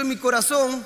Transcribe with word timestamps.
En 0.00 0.08
mi 0.08 0.16
corazón 0.16 0.82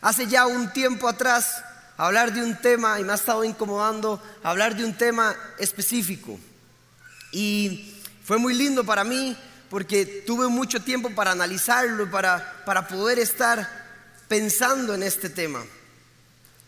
hace 0.00 0.26
ya 0.26 0.46
un 0.46 0.72
tiempo 0.72 1.08
atrás 1.08 1.62
hablar 1.96 2.32
de 2.32 2.42
un 2.42 2.56
tema 2.60 2.98
y 2.98 3.04
me 3.04 3.12
ha 3.12 3.14
estado 3.14 3.44
incomodando 3.44 4.20
hablar 4.42 4.74
de 4.74 4.84
un 4.84 4.94
tema 4.94 5.36
específico. 5.58 6.36
Y 7.30 7.94
fue 8.24 8.38
muy 8.38 8.52
lindo 8.54 8.82
para 8.84 9.04
mí 9.04 9.36
porque 9.70 10.24
tuve 10.26 10.48
mucho 10.48 10.82
tiempo 10.82 11.14
para 11.14 11.30
analizarlo, 11.30 12.10
para, 12.10 12.64
para 12.64 12.88
poder 12.88 13.20
estar 13.20 13.68
pensando 14.26 14.94
en 14.94 15.04
este 15.04 15.30
tema. 15.30 15.64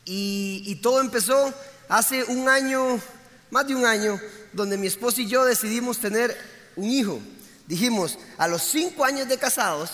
Y, 0.04 0.62
y 0.64 0.76
todo 0.76 1.00
empezó 1.00 1.52
hace 1.88 2.22
un 2.22 2.48
año, 2.48 3.00
más 3.50 3.66
de 3.66 3.74
un 3.74 3.84
año, 3.84 4.20
donde 4.52 4.78
mi 4.78 4.86
esposo 4.86 5.20
y 5.20 5.26
yo 5.26 5.44
decidimos 5.44 5.98
tener 5.98 6.36
un 6.76 6.88
hijo. 6.88 7.20
Dijimos, 7.66 8.16
a 8.38 8.46
los 8.46 8.62
cinco 8.62 9.04
años 9.04 9.28
de 9.28 9.38
casados, 9.38 9.90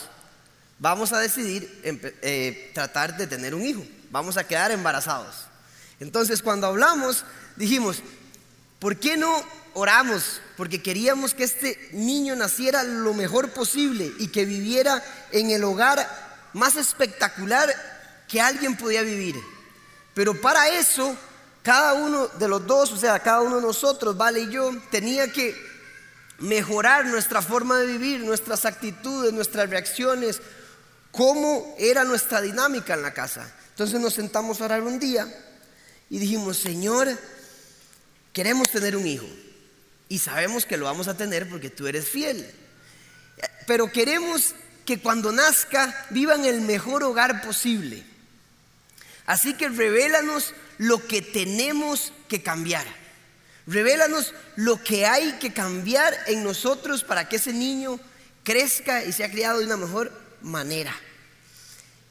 vamos 0.78 1.12
a 1.12 1.18
decidir 1.18 1.80
eh, 1.84 2.70
tratar 2.74 3.16
de 3.16 3.26
tener 3.26 3.54
un 3.54 3.62
hijo, 3.62 3.84
vamos 4.10 4.36
a 4.36 4.44
quedar 4.44 4.70
embarazados. 4.70 5.46
Entonces 6.00 6.42
cuando 6.42 6.66
hablamos, 6.66 7.24
dijimos, 7.56 7.98
¿por 8.78 8.96
qué 8.96 9.16
no 9.16 9.42
oramos? 9.74 10.40
Porque 10.56 10.82
queríamos 10.82 11.34
que 11.34 11.44
este 11.44 11.90
niño 11.92 12.36
naciera 12.36 12.82
lo 12.82 13.14
mejor 13.14 13.50
posible 13.50 14.12
y 14.18 14.28
que 14.28 14.44
viviera 14.44 15.02
en 15.32 15.50
el 15.50 15.64
hogar 15.64 16.06
más 16.52 16.76
espectacular 16.76 17.68
que 18.28 18.40
alguien 18.40 18.76
podía 18.76 19.02
vivir. 19.02 19.36
Pero 20.14 20.40
para 20.40 20.68
eso, 20.68 21.16
cada 21.62 21.94
uno 21.94 22.28
de 22.28 22.48
los 22.48 22.66
dos, 22.66 22.92
o 22.92 22.96
sea, 22.96 23.18
cada 23.18 23.40
uno 23.40 23.56
de 23.56 23.62
nosotros, 23.62 24.16
Vale 24.16 24.40
y 24.40 24.50
yo, 24.50 24.70
tenía 24.90 25.30
que 25.32 25.54
mejorar 26.38 27.06
nuestra 27.06 27.42
forma 27.42 27.78
de 27.78 27.86
vivir, 27.86 28.20
nuestras 28.20 28.64
actitudes, 28.64 29.32
nuestras 29.32 29.70
reacciones, 29.70 30.40
cómo 31.16 31.74
era 31.78 32.04
nuestra 32.04 32.40
dinámica 32.40 32.94
en 32.94 33.02
la 33.02 33.14
casa. 33.14 33.50
Entonces 33.70 34.00
nos 34.00 34.14
sentamos 34.14 34.60
a 34.60 34.66
orar 34.66 34.82
un 34.82 34.98
día 34.98 35.26
y 36.10 36.18
dijimos, 36.18 36.58
Señor, 36.58 37.18
queremos 38.32 38.70
tener 38.70 38.96
un 38.96 39.06
hijo 39.06 39.26
y 40.08 40.18
sabemos 40.18 40.66
que 40.66 40.76
lo 40.76 40.84
vamos 40.86 41.08
a 41.08 41.16
tener 41.16 41.48
porque 41.48 41.70
tú 41.70 41.86
eres 41.86 42.08
fiel. 42.08 42.48
Pero 43.66 43.90
queremos 43.90 44.54
que 44.84 44.98
cuando 45.00 45.32
nazca 45.32 46.06
viva 46.10 46.34
en 46.34 46.44
el 46.44 46.60
mejor 46.60 47.02
hogar 47.02 47.42
posible. 47.42 48.04
Así 49.26 49.54
que 49.54 49.68
revélanos 49.68 50.52
lo 50.78 51.06
que 51.06 51.22
tenemos 51.22 52.12
que 52.28 52.42
cambiar. 52.42 52.86
Revélanos 53.66 54.34
lo 54.56 54.82
que 54.82 55.06
hay 55.06 55.32
que 55.40 55.52
cambiar 55.52 56.14
en 56.26 56.44
nosotros 56.44 57.02
para 57.02 57.28
que 57.28 57.36
ese 57.36 57.52
niño 57.52 57.98
crezca 58.42 59.02
y 59.04 59.12
sea 59.12 59.30
criado 59.30 59.60
de 59.60 59.64
una 59.64 59.78
mejor 59.78 60.12
manera. 60.42 60.94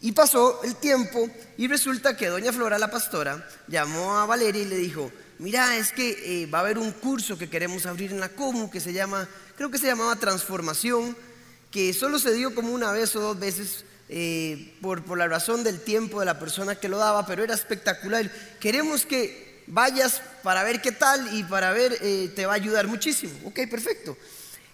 Y 0.04 0.12
pasó 0.12 0.60
el 0.66 0.76
tiempo 0.76 1.30
y 1.58 1.70
resulta 1.70 2.18
que 2.18 2.28
doña 2.28 2.52
Flora, 2.52 2.78
la 2.78 2.92
pastora, 2.92 3.48
llamó 3.70 4.18
a 4.18 4.26
Valeria 4.26 4.62
y 4.62 4.66
le 4.66 4.76
dijo, 4.76 5.10
mira, 5.40 5.78
es 5.78 5.94
que 5.94 6.44
eh, 6.44 6.46
va 6.48 6.58
a 6.58 6.62
haber 6.62 6.78
un 6.78 6.92
curso 6.92 7.38
que 7.38 7.50
queremos 7.50 7.86
abrir 7.86 8.12
en 8.12 8.20
la 8.20 8.28
COMU 8.28 8.70
que 8.70 8.82
se 8.82 8.92
llama, 8.92 9.30
creo 9.56 9.72
que 9.72 9.78
se 9.78 9.86
llamaba 9.86 10.18
Transformación, 10.18 11.16
que 11.72 11.94
solo 11.94 12.20
se 12.20 12.34
dio 12.34 12.54
como 12.54 12.74
una 12.74 12.92
vez 12.92 13.16
o 13.16 13.22
dos 13.22 13.40
veces 13.40 13.86
eh, 14.10 14.76
por, 14.82 15.06
por 15.06 15.18
la 15.18 15.30
razón 15.30 15.64
del 15.64 15.80
tiempo 15.80 16.20
de 16.20 16.26
la 16.26 16.38
persona 16.38 16.76
que 16.76 16.90
lo 16.90 16.98
daba, 16.98 17.26
pero 17.26 17.42
era 17.42 17.54
espectacular. 17.54 18.30
Queremos 18.60 19.06
que 19.06 19.64
vayas 19.68 20.22
para 20.44 20.66
ver 20.66 20.82
qué 20.82 20.92
tal 20.92 21.34
y 21.34 21.46
para 21.46 21.72
ver, 21.72 21.98
eh, 22.02 22.30
te 22.36 22.46
va 22.46 22.52
a 22.52 22.56
ayudar 22.58 22.88
muchísimo. 22.88 23.32
Ok, 23.46 23.62
perfecto. 23.72 24.18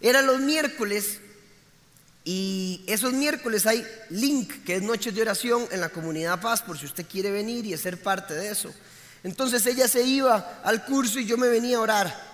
Era 0.02 0.24
los 0.24 0.40
miércoles 0.40 1.20
y 2.32 2.84
esos 2.86 3.12
miércoles 3.12 3.66
hay 3.66 3.84
link, 4.12 4.64
que 4.64 4.76
es 4.76 4.84
Noches 4.84 5.16
de 5.16 5.24
Oración 5.24 5.68
en 5.72 5.82
la 5.82 5.90
comunidad 5.90 6.40
Paz, 6.40 6.62
por 6.62 6.78
si 6.78 6.86
usted 6.86 7.08
quiere 7.08 7.32
venir 7.32 7.66
y 7.66 7.76
ser 7.76 8.00
parte 8.00 8.36
de 8.36 8.52
eso. 8.52 8.72
Entonces 9.24 9.66
ella 9.66 9.88
se 9.88 10.04
iba 10.04 10.62
al 10.64 10.86
curso 10.86 11.18
y 11.18 11.26
yo 11.26 11.40
me 11.40 11.48
venía 11.48 11.78
a 11.78 11.82
orar. 11.82 12.30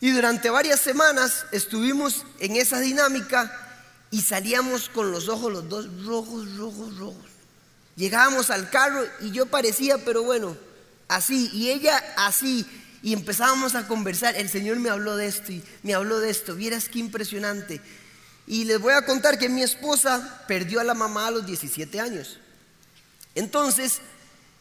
Y 0.00 0.12
durante 0.12 0.48
varias 0.48 0.78
semanas 0.78 1.44
estuvimos 1.50 2.24
en 2.38 2.54
esa 2.54 2.78
dinámica 2.78 3.50
y 4.12 4.22
salíamos 4.22 4.88
con 4.88 5.10
los 5.10 5.28
ojos 5.28 5.52
los 5.52 5.68
dos 5.68 6.04
rojos, 6.04 6.56
rojos, 6.56 6.96
rojos. 6.98 7.26
Llegábamos 7.96 8.48
al 8.48 8.70
carro 8.70 9.04
y 9.22 9.32
yo 9.32 9.46
parecía, 9.46 9.98
pero 10.04 10.22
bueno, 10.22 10.56
así, 11.08 11.50
y 11.52 11.70
ella 11.70 12.00
así, 12.16 12.64
y 13.02 13.12
empezábamos 13.12 13.74
a 13.74 13.88
conversar. 13.88 14.36
El 14.36 14.48
Señor 14.48 14.76
me 14.76 14.88
habló 14.88 15.16
de 15.16 15.26
esto 15.26 15.50
y 15.50 15.64
me 15.82 15.94
habló 15.94 16.20
de 16.20 16.30
esto. 16.30 16.54
Vieras 16.54 16.88
qué 16.88 17.00
impresionante. 17.00 17.80
Y 18.50 18.64
les 18.64 18.80
voy 18.80 18.94
a 18.94 19.04
contar 19.04 19.38
que 19.38 19.50
mi 19.50 19.62
esposa 19.62 20.42
perdió 20.48 20.80
a 20.80 20.84
la 20.84 20.94
mamá 20.94 21.26
a 21.26 21.30
los 21.30 21.44
17 21.44 22.00
años. 22.00 22.38
Entonces, 23.34 24.00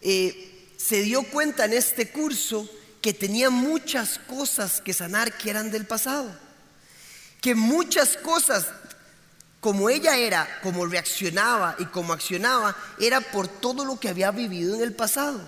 eh, 0.02 0.74
se 0.76 1.04
dio 1.04 1.24
cuenta 1.24 1.64
en 1.64 1.72
este 1.72 2.12
curso 2.12 2.70
que 3.02 3.14
tenía 3.14 3.50
muchas 3.50 4.20
cosas 4.20 4.82
que 4.82 4.92
sanar 4.92 5.38
que 5.38 5.50
eran 5.50 5.72
del 5.72 5.86
pasado. 5.86 6.30
Que 7.40 7.56
muchas 7.56 8.18
cosas, 8.18 8.66
como 9.62 9.90
ella 9.90 10.18
era, 10.18 10.60
como 10.64 10.86
reaccionaba 10.86 11.78
y 11.80 11.86
como 11.86 12.12
accionaba, 12.12 12.76
era 13.00 13.22
por 13.22 13.48
todo 13.48 13.86
lo 13.86 14.02
que 14.02 14.10
había 14.10 14.32
vivido 14.32 14.76
en 14.76 14.82
el 14.82 14.92
pasado. 14.92 15.40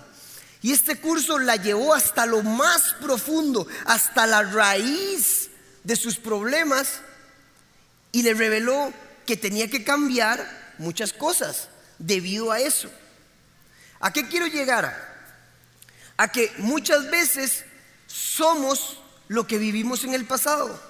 Y 0.62 0.72
este 0.72 0.98
curso 0.98 1.38
la 1.38 1.56
llevó 1.56 1.92
hasta 1.92 2.24
lo 2.24 2.42
más 2.42 2.94
profundo, 3.02 3.66
hasta 3.84 4.26
la 4.26 4.44
raíz 4.44 5.50
de 5.84 5.94
sus 5.94 6.16
problemas 6.16 7.02
y 8.12 8.22
le 8.22 8.34
reveló 8.34 8.92
que 9.26 9.36
tenía 9.36 9.68
que 9.68 9.84
cambiar 9.84 10.74
muchas 10.78 11.12
cosas 11.12 11.68
debido 11.98 12.50
a 12.50 12.60
eso. 12.60 12.90
¿A 14.00 14.12
qué 14.12 14.26
quiero 14.28 14.46
llegar? 14.46 15.08
A 16.16 16.32
que 16.32 16.52
muchas 16.58 17.10
veces 17.10 17.64
somos 18.06 18.98
lo 19.28 19.46
que 19.46 19.58
vivimos 19.58 20.04
en 20.04 20.14
el 20.14 20.24
pasado. 20.24 20.80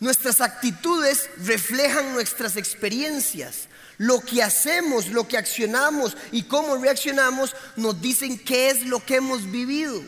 Nuestras 0.00 0.40
actitudes 0.40 1.30
reflejan 1.38 2.12
nuestras 2.12 2.56
experiencias. 2.56 3.68
Lo 3.98 4.20
que 4.20 4.42
hacemos, 4.42 5.06
lo 5.08 5.28
que 5.28 5.38
accionamos 5.38 6.16
y 6.32 6.42
cómo 6.42 6.76
reaccionamos 6.76 7.54
nos 7.76 8.00
dicen 8.00 8.38
qué 8.38 8.70
es 8.70 8.84
lo 8.84 9.04
que 9.04 9.16
hemos 9.16 9.48
vivido. 9.50 10.02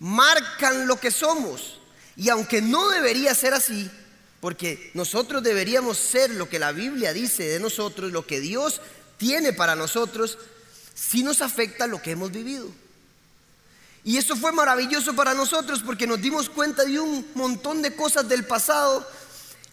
Marcan 0.00 0.86
lo 0.86 0.98
que 0.98 1.10
somos. 1.10 1.78
Y 2.16 2.30
aunque 2.30 2.62
no 2.62 2.88
debería 2.88 3.34
ser 3.34 3.52
así, 3.52 3.90
porque 4.40 4.90
nosotros 4.94 5.42
deberíamos 5.42 5.98
ser 5.98 6.30
lo 6.30 6.48
que 6.48 6.58
la 6.58 6.72
Biblia 6.72 7.12
dice 7.12 7.44
de 7.44 7.60
nosotros, 7.60 8.12
lo 8.12 8.26
que 8.26 8.40
Dios 8.40 8.80
tiene 9.16 9.52
para 9.52 9.74
nosotros, 9.74 10.38
si 10.94 11.22
nos 11.22 11.42
afecta 11.42 11.86
lo 11.86 12.00
que 12.00 12.12
hemos 12.12 12.30
vivido. 12.30 12.68
Y 14.04 14.16
eso 14.16 14.36
fue 14.36 14.52
maravilloso 14.52 15.14
para 15.14 15.34
nosotros 15.34 15.82
porque 15.84 16.06
nos 16.06 16.20
dimos 16.20 16.48
cuenta 16.48 16.84
de 16.84 17.00
un 17.00 17.26
montón 17.34 17.82
de 17.82 17.94
cosas 17.94 18.28
del 18.28 18.44
pasado 18.44 19.06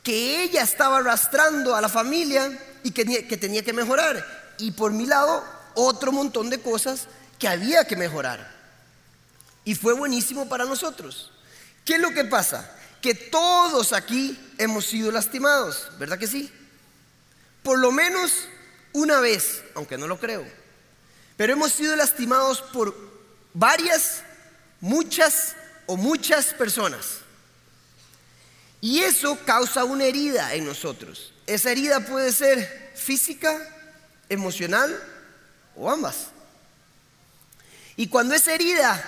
que 0.03 0.43
ella 0.43 0.61
estaba 0.61 0.97
arrastrando 0.97 1.75
a 1.75 1.81
la 1.81 1.89
familia 1.89 2.59
y 2.83 2.91
que, 2.91 3.27
que 3.27 3.37
tenía 3.37 3.63
que 3.63 3.73
mejorar. 3.73 4.53
Y 4.57 4.71
por 4.71 4.91
mi 4.91 5.05
lado, 5.05 5.43
otro 5.75 6.11
montón 6.11 6.49
de 6.49 6.59
cosas 6.59 7.07
que 7.39 7.47
había 7.47 7.85
que 7.85 7.95
mejorar. 7.95 8.53
Y 9.63 9.75
fue 9.75 9.93
buenísimo 9.93 10.49
para 10.49 10.65
nosotros. 10.65 11.31
¿Qué 11.83 11.95
es 11.95 12.01
lo 12.01 12.11
que 12.11 12.25
pasa? 12.25 12.71
Que 13.05 13.13
todos 13.13 13.93
aquí 13.93 14.35
hemos 14.57 14.87
sido 14.87 15.11
lastimados, 15.11 15.91
¿verdad 15.99 16.17
que 16.17 16.25
sí? 16.25 16.51
Por 17.61 17.77
lo 17.77 17.91
menos 17.91 18.47
una 18.93 19.19
vez, 19.19 19.63
aunque 19.75 19.95
no 19.95 20.07
lo 20.07 20.19
creo. 20.19 20.43
Pero 21.37 21.53
hemos 21.53 21.71
sido 21.71 21.95
lastimados 21.95 22.63
por 22.63 22.95
varias, 23.53 24.23
muchas 24.81 25.55
o 25.85 25.97
muchas 25.97 26.47
personas. 26.55 27.19
Y 28.81 29.01
eso 29.01 29.37
causa 29.45 29.83
una 29.83 30.05
herida 30.05 30.55
en 30.55 30.65
nosotros. 30.65 31.31
Esa 31.45 31.69
herida 31.69 31.99
puede 32.07 32.31
ser 32.31 32.91
física, 32.95 33.55
emocional 34.29 34.99
o 35.75 35.91
ambas. 35.91 36.29
Y 37.97 38.07
cuando 38.07 38.33
esa 38.33 38.55
herida 38.55 38.99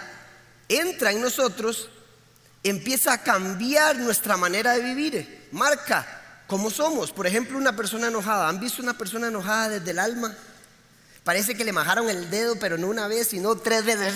entra 0.69 1.11
en 1.11 1.19
nosotros, 1.19 1.89
empieza 2.69 3.13
a 3.13 3.23
cambiar 3.23 3.97
nuestra 3.97 4.37
manera 4.37 4.73
de 4.73 4.81
vivir, 4.81 5.47
marca 5.51 6.05
cómo 6.47 6.69
somos. 6.69 7.11
Por 7.11 7.27
ejemplo, 7.27 7.57
una 7.57 7.75
persona 7.75 8.07
enojada. 8.07 8.47
¿Han 8.47 8.59
visto 8.59 8.81
una 8.81 8.97
persona 8.97 9.27
enojada 9.27 9.69
desde 9.69 9.91
el 9.91 9.99
alma? 9.99 10.35
Parece 11.23 11.55
que 11.55 11.65
le 11.65 11.73
majaron 11.73 12.09
el 12.09 12.29
dedo, 12.29 12.57
pero 12.57 12.77
no 12.77 12.87
una 12.87 13.07
vez, 13.07 13.27
sino 13.27 13.57
tres 13.57 13.83
veces 13.83 14.15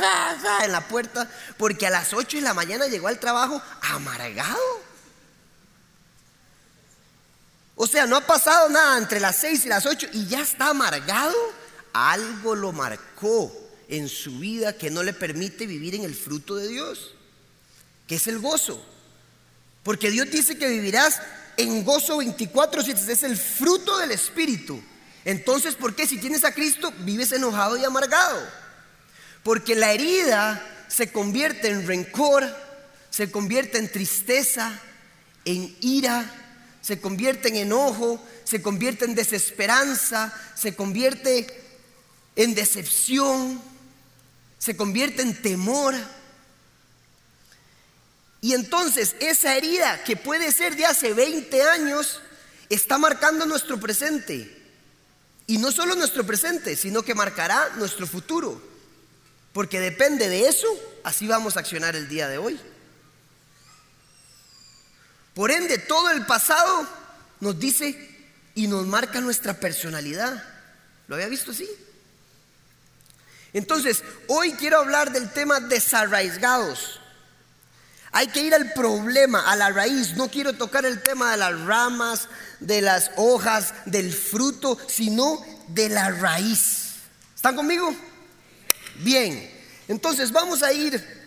en 0.63 0.71
la 0.71 0.87
puerta, 0.87 1.29
porque 1.57 1.85
a 1.85 1.89
las 1.89 2.13
8 2.13 2.37
de 2.37 2.43
la 2.43 2.53
mañana 2.53 2.87
llegó 2.87 3.09
al 3.09 3.19
trabajo 3.19 3.61
amargado. 3.81 4.81
O 7.75 7.85
sea, 7.85 8.05
no 8.05 8.15
ha 8.15 8.21
pasado 8.21 8.69
nada 8.69 8.97
entre 8.97 9.19
las 9.19 9.35
6 9.37 9.65
y 9.65 9.69
las 9.69 9.85
8 9.85 10.07
y 10.13 10.27
ya 10.27 10.41
está 10.41 10.69
amargado. 10.69 11.35
Algo 11.93 12.55
lo 12.55 12.71
marcó 12.71 13.51
en 13.89 14.07
su 14.07 14.39
vida 14.39 14.77
que 14.77 14.89
no 14.89 15.03
le 15.03 15.11
permite 15.11 15.65
vivir 15.65 15.95
en 15.95 16.05
el 16.05 16.15
fruto 16.15 16.55
de 16.55 16.69
Dios 16.69 17.15
es 18.15 18.27
el 18.27 18.39
gozo. 18.39 18.83
Porque 19.83 20.11
Dios 20.11 20.29
dice 20.29 20.57
que 20.57 20.67
vivirás 20.67 21.21
en 21.57 21.83
gozo 21.83 22.17
24, 22.17 22.83
7, 22.83 23.11
es 23.11 23.23
el 23.23 23.37
fruto 23.37 23.97
del 23.97 24.11
Espíritu. 24.11 24.81
Entonces, 25.25 25.75
¿por 25.75 25.95
qué 25.95 26.07
si 26.07 26.17
tienes 26.17 26.43
a 26.43 26.53
Cristo 26.53 26.93
vives 26.99 27.31
enojado 27.31 27.77
y 27.77 27.83
amargado? 27.83 28.41
Porque 29.43 29.75
la 29.75 29.91
herida 29.91 30.61
se 30.87 31.11
convierte 31.11 31.69
en 31.69 31.87
rencor, 31.87 32.55
se 33.09 33.31
convierte 33.31 33.77
en 33.77 33.91
tristeza, 33.91 34.79
en 35.45 35.75
ira, 35.81 36.29
se 36.81 36.99
convierte 36.99 37.49
en 37.49 37.55
enojo, 37.57 38.23
se 38.43 38.61
convierte 38.61 39.05
en 39.05 39.15
desesperanza, 39.15 40.33
se 40.55 40.75
convierte 40.75 41.47
en 42.35 42.55
decepción, 42.55 43.61
se 44.57 44.75
convierte 44.75 45.21
en 45.21 45.39
temor. 45.41 45.95
Y 48.41 48.53
entonces 48.53 49.15
esa 49.19 49.55
herida 49.55 50.03
que 50.03 50.17
puede 50.17 50.51
ser 50.51 50.75
de 50.75 50.85
hace 50.85 51.13
20 51.13 51.61
años 51.61 52.19
está 52.69 52.97
marcando 52.97 53.45
nuestro 53.45 53.79
presente. 53.79 54.57
Y 55.45 55.59
no 55.59 55.71
solo 55.71 55.95
nuestro 55.95 56.25
presente, 56.25 56.75
sino 56.75 57.03
que 57.03 57.13
marcará 57.13 57.69
nuestro 57.75 58.07
futuro. 58.07 58.59
Porque 59.53 59.79
depende 59.79 60.27
de 60.27 60.47
eso, 60.47 60.67
así 61.03 61.27
vamos 61.27 61.55
a 61.55 61.59
accionar 61.59 61.95
el 61.95 62.07
día 62.07 62.27
de 62.27 62.37
hoy. 62.37 62.59
Por 65.35 65.51
ende, 65.51 65.77
todo 65.77 66.09
el 66.09 66.25
pasado 66.25 66.87
nos 67.41 67.59
dice 67.59 68.09
y 68.55 68.67
nos 68.67 68.87
marca 68.87 69.21
nuestra 69.21 69.59
personalidad. 69.59 70.43
¿Lo 71.07 71.15
había 71.15 71.27
visto 71.27 71.51
así? 71.51 71.69
Entonces, 73.53 74.03
hoy 74.27 74.53
quiero 74.53 74.79
hablar 74.79 75.11
del 75.11 75.29
tema 75.31 75.59
desarraigados. 75.59 77.00
Hay 78.13 78.27
que 78.27 78.41
ir 78.41 78.53
al 78.53 78.73
problema, 78.73 79.49
a 79.49 79.55
la 79.55 79.69
raíz. 79.69 80.15
No 80.15 80.29
quiero 80.29 80.53
tocar 80.53 80.85
el 80.85 81.01
tema 81.01 81.31
de 81.31 81.37
las 81.37 81.59
ramas, 81.61 82.27
de 82.59 82.81
las 82.81 83.11
hojas, 83.15 83.73
del 83.85 84.13
fruto, 84.13 84.77
sino 84.87 85.39
de 85.67 85.89
la 85.89 86.11
raíz. 86.11 86.95
¿Están 87.35 87.55
conmigo? 87.55 87.95
Bien, 88.95 89.49
entonces 89.87 90.31
vamos 90.31 90.61
a 90.61 90.73
ir 90.73 91.21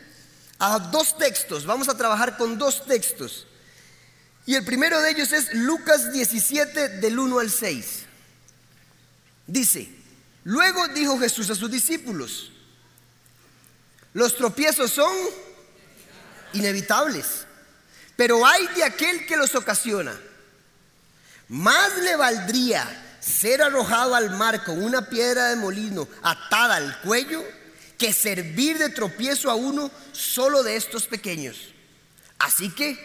a 0.59 0.79
dos 0.79 1.17
textos, 1.17 1.67
vamos 1.67 1.89
a 1.89 1.97
trabajar 1.97 2.37
con 2.37 2.59
dos 2.59 2.85
textos. 2.85 3.47
Y 4.47 4.55
el 4.55 4.65
primero 4.65 5.01
de 5.01 5.11
ellos 5.11 5.33
es 5.33 5.55
Lucas 5.55 6.13
17 6.13 6.89
del 7.01 7.19
1 7.19 7.39
al 7.39 7.51
6. 7.51 8.03
Dice, 9.47 9.89
luego 10.45 10.87
dijo 10.89 11.19
Jesús 11.19 11.49
a 11.51 11.55
sus 11.55 11.71
discípulos, 11.71 12.53
los 14.13 14.37
tropiezos 14.37 14.91
son 14.91 15.13
inevitables, 16.55 17.47
pero 18.17 18.47
hay 18.47 18.67
de 18.69 18.85
aquel 18.85 19.27
que 19.27 19.37
los 19.37 19.55
ocasiona. 19.55 20.19
Más 21.49 21.99
le 21.99 22.17
valdría 22.17 23.19
ser 23.21 23.63
arrojado 23.63 24.15
al 24.15 24.31
mar 24.31 24.65
con 24.65 24.83
una 24.83 25.09
piedra 25.09 25.49
de 25.49 25.57
molino 25.57 26.09
atada 26.23 26.77
al 26.77 27.01
cuello 27.01 27.45
que 27.99 28.13
servir 28.13 28.79
de 28.79 28.91
tropiezo 28.91 29.51
a 29.51 29.55
uno 29.55 29.91
solo 30.13 30.63
de 30.63 30.77
estos 30.77 31.07
pequeños. 31.07 31.75
Así 32.39 32.71
que 32.71 32.99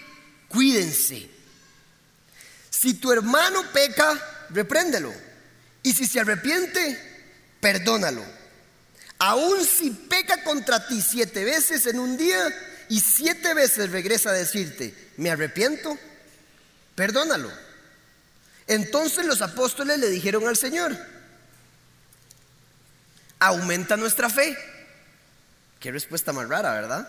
cuídense. 0.48 1.30
Si 2.70 2.96
tu 2.96 3.12
hermano 3.12 3.64
peca, 3.72 4.46
repréndelo. 4.50 5.14
Y 5.84 5.94
si 5.94 6.06
se 6.06 6.20
arrepiente, 6.20 6.98
perdónalo. 7.60 8.24
Aun 9.20 9.66
si 9.66 9.92
peca 9.92 10.44
contra 10.44 10.88
ti 10.88 11.02
siete 11.02 11.44
veces 11.44 11.86
en 11.88 12.00
un 12.00 12.18
día 12.18 12.42
y 12.90 13.00
siete 13.00 13.54
veces 13.54 13.92
regresa 13.92 14.32
a 14.32 14.34
decirte, 14.34 14.94
me 15.18 15.30
arrepiento, 15.30 15.98
perdónalo. 16.96 17.52
Entonces 18.68 19.26
los 19.26 19.42
apóstoles 19.42 20.00
le 20.00 20.10
dijeron 20.10 20.48
al 20.48 20.58
Señor, 20.58 20.98
aumenta 23.40 23.96
nuestra 23.96 24.30
fe. 24.30 24.58
Qué 25.80 25.92
respuesta 25.92 26.34
más 26.34 26.50
rara, 26.50 26.74
¿verdad? 26.74 27.08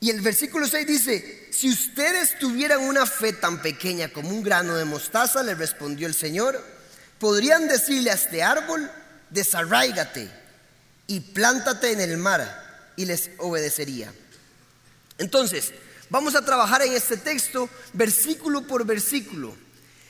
Y 0.00 0.08
el 0.08 0.22
versículo 0.22 0.66
6 0.66 0.86
dice, 0.86 1.48
si 1.52 1.70
ustedes 1.70 2.38
tuvieran 2.38 2.80
una 2.80 3.04
fe 3.04 3.34
tan 3.34 3.60
pequeña 3.60 4.08
como 4.08 4.30
un 4.30 4.42
grano 4.42 4.74
de 4.74 4.86
mostaza, 4.86 5.42
le 5.42 5.54
respondió 5.54 6.06
el 6.06 6.14
Señor, 6.14 6.64
podrían 7.18 7.68
decirle 7.68 8.10
a 8.10 8.14
este 8.14 8.42
árbol, 8.42 8.90
desarraigate 9.28 10.30
y 11.06 11.20
plántate 11.20 11.92
en 11.92 12.00
el 12.00 12.16
mar 12.16 12.92
y 12.96 13.04
les 13.04 13.30
obedecería. 13.36 14.12
Entonces, 15.20 15.72
vamos 16.08 16.34
a 16.34 16.44
trabajar 16.44 16.82
en 16.82 16.94
este 16.94 17.16
texto 17.18 17.68
versículo 17.92 18.66
por 18.66 18.84
versículo. 18.86 19.54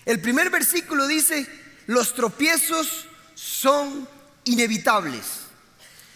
El 0.07 0.21
primer 0.21 0.51
versículo 0.51 1.07
dice, 1.07 1.47
los 1.87 2.15
tropiezos 2.15 3.07
son 3.35 4.09
inevitables. 4.45 5.25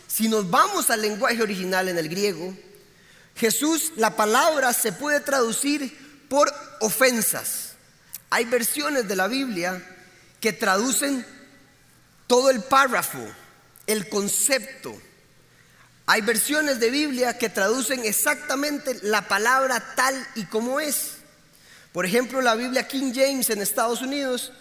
Si 0.07 0.29
nos 0.29 0.49
vamos 0.49 0.91
al 0.91 1.03
lenguaje 1.03 1.43
original 1.43 1.89
en 1.89 1.99
el 1.99 2.09
griego, 2.09 2.57
Jesús, 3.35 3.93
la 3.97 4.15
palabra 4.15 4.73
se 4.73 4.93
puede 4.93 5.19
traducir 5.19 6.27
por 6.29 6.53
ofensas. 6.81 7.73
Hay 8.31 8.45
versiones 8.45 9.09
de 9.09 9.17
la 9.17 9.27
Biblia 9.27 9.85
que 10.41 10.53
traducen 10.53 11.27
todo 12.29 12.49
el 12.51 12.63
párrafo, 12.63 13.27
el 13.89 14.09
concepto. 14.09 14.97
Hay 16.07 16.21
versiones 16.21 16.81
de 16.81 16.91
Biblia 16.91 17.39
que 17.39 17.49
traducen 17.49 18.05
exactamente 18.05 18.99
la 19.03 19.27
palabra 19.27 19.95
tal 19.97 20.15
y 20.35 20.45
como 20.45 20.79
es. 20.81 21.13
Por 21.93 22.05
ejemplo, 22.05 22.43
la 22.43 22.55
Biblia 22.55 22.87
King 22.87 23.13
James 23.15 23.49
en 23.49 23.63
Estados 23.63 24.03
Unidos, 24.03 24.53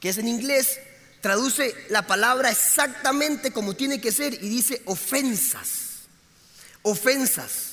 que 0.00 0.08
es 0.08 0.18
en 0.18 0.26
inglés, 0.26 0.80
traduce 1.20 1.74
la 1.90 2.06
palabra 2.06 2.50
exactamente 2.50 3.52
como 3.52 3.76
tiene 3.76 4.00
que 4.00 4.10
ser 4.10 4.34
y 4.34 4.48
dice 4.48 4.82
ofensas. 4.86 6.06
Ofensas. 6.82 7.70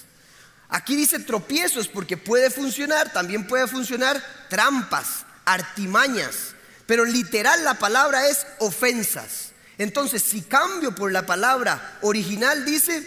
Aquí 0.70 0.96
dice 0.96 1.20
tropiezos 1.20 1.88
porque 1.88 2.18
puede 2.18 2.50
funcionar, 2.50 3.14
también 3.14 3.48
puede 3.48 3.68
funcionar 3.68 4.22
trampas, 4.50 5.26
artimañas, 5.46 6.54
pero 6.86 7.06
literal 7.06 7.64
la 7.64 7.76
palabra 7.76 8.28
es 8.28 8.46
ofensas. 8.60 9.47
Entonces, 9.78 10.24
si 10.24 10.42
cambio 10.42 10.96
por 10.96 11.12
la 11.12 11.26
palabra 11.26 12.00
original, 12.02 12.66
dice, 12.66 13.06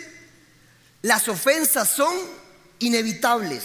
las 1.02 1.28
ofensas 1.28 1.88
son 1.88 2.14
inevitables. 2.78 3.64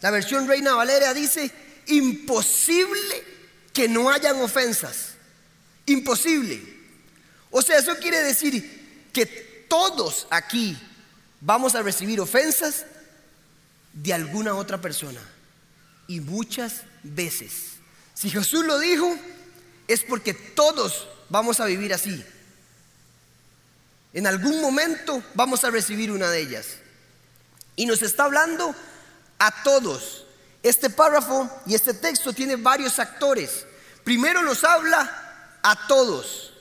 La 0.00 0.10
versión 0.10 0.46
Reina 0.46 0.74
Valera 0.74 1.14
dice, 1.14 1.50
imposible 1.86 3.24
que 3.72 3.88
no 3.88 4.10
hayan 4.10 4.40
ofensas. 4.40 5.14
Imposible. 5.86 6.62
O 7.50 7.62
sea, 7.62 7.78
eso 7.78 7.96
quiere 7.96 8.22
decir 8.22 9.08
que 9.12 9.26
todos 9.68 10.26
aquí 10.30 10.76
vamos 11.40 11.74
a 11.74 11.82
recibir 11.82 12.20
ofensas 12.20 12.84
de 13.92 14.12
alguna 14.12 14.54
otra 14.54 14.80
persona. 14.80 15.20
Y 16.06 16.20
muchas 16.20 16.82
veces. 17.02 17.74
Si 18.14 18.28
Jesús 18.28 18.64
lo 18.64 18.78
dijo, 18.78 19.16
es 19.88 20.02
porque 20.02 20.34
todos 20.34 21.08
vamos 21.28 21.60
a 21.60 21.66
vivir 21.66 21.94
así. 21.94 22.24
En 24.14 24.26
algún 24.26 24.60
momento 24.60 25.22
vamos 25.34 25.64
a 25.64 25.70
recibir 25.70 26.10
una 26.10 26.28
de 26.28 26.40
ellas. 26.40 26.66
Y 27.76 27.86
nos 27.86 28.02
está 28.02 28.24
hablando 28.24 28.74
a 29.38 29.62
todos. 29.62 30.26
Este 30.62 30.90
párrafo 30.90 31.50
y 31.66 31.74
este 31.74 31.94
texto 31.94 32.32
tiene 32.32 32.56
varios 32.56 32.98
actores. 32.98 33.66
Primero 34.04 34.42
nos 34.42 34.62
habla 34.64 35.58
a 35.62 35.86
todos. 35.86 36.52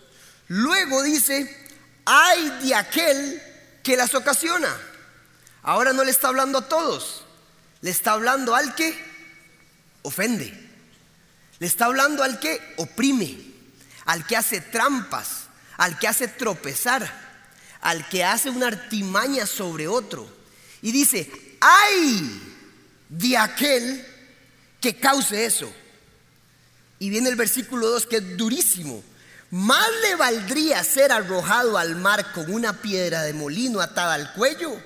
Luego 0.47 1.03
dice, 1.03 1.69
hay 2.05 2.49
de 2.61 2.75
aquel 2.75 3.41
que 3.83 3.95
las 3.95 4.13
ocasiona. 4.15 4.75
Ahora 5.63 5.93
no 5.93 6.03
le 6.03 6.11
está 6.11 6.29
hablando 6.29 6.59
a 6.59 6.67
todos, 6.67 7.23
le 7.81 7.91
está 7.91 8.13
hablando 8.13 8.55
al 8.55 8.73
que 8.73 8.97
ofende, 10.01 10.51
le 11.59 11.67
está 11.67 11.85
hablando 11.85 12.23
al 12.23 12.39
que 12.39 12.73
oprime, 12.77 13.37
al 14.05 14.25
que 14.25 14.35
hace 14.35 14.59
trampas, 14.59 15.43
al 15.77 15.99
que 15.99 16.07
hace 16.07 16.27
tropezar, 16.27 17.30
al 17.81 18.07
que 18.09 18.23
hace 18.23 18.49
una 18.49 18.67
artimaña 18.67 19.45
sobre 19.45 19.87
otro. 19.87 20.27
Y 20.81 20.91
dice, 20.91 21.29
ay 21.59 22.41
de 23.09 23.37
aquel 23.37 24.05
que 24.79 24.95
cause 24.95 25.45
eso. 25.45 25.71
Y 26.99 27.09
viene 27.09 27.29
el 27.29 27.35
versículo 27.35 27.89
2 27.89 28.07
que 28.07 28.17
es 28.17 28.37
durísimo. 28.37 29.03
Más 29.51 29.87
le 30.03 30.15
valdría 30.15 30.83
ser 30.83 31.11
arrojado 31.11 31.77
al 31.77 31.95
mar 31.97 32.31
con 32.31 32.51
una 32.53 32.81
piedra 32.81 33.23
de 33.23 33.33
molino 33.33 33.81
atada 33.81 34.13
al 34.13 34.33
cuello 34.33 34.81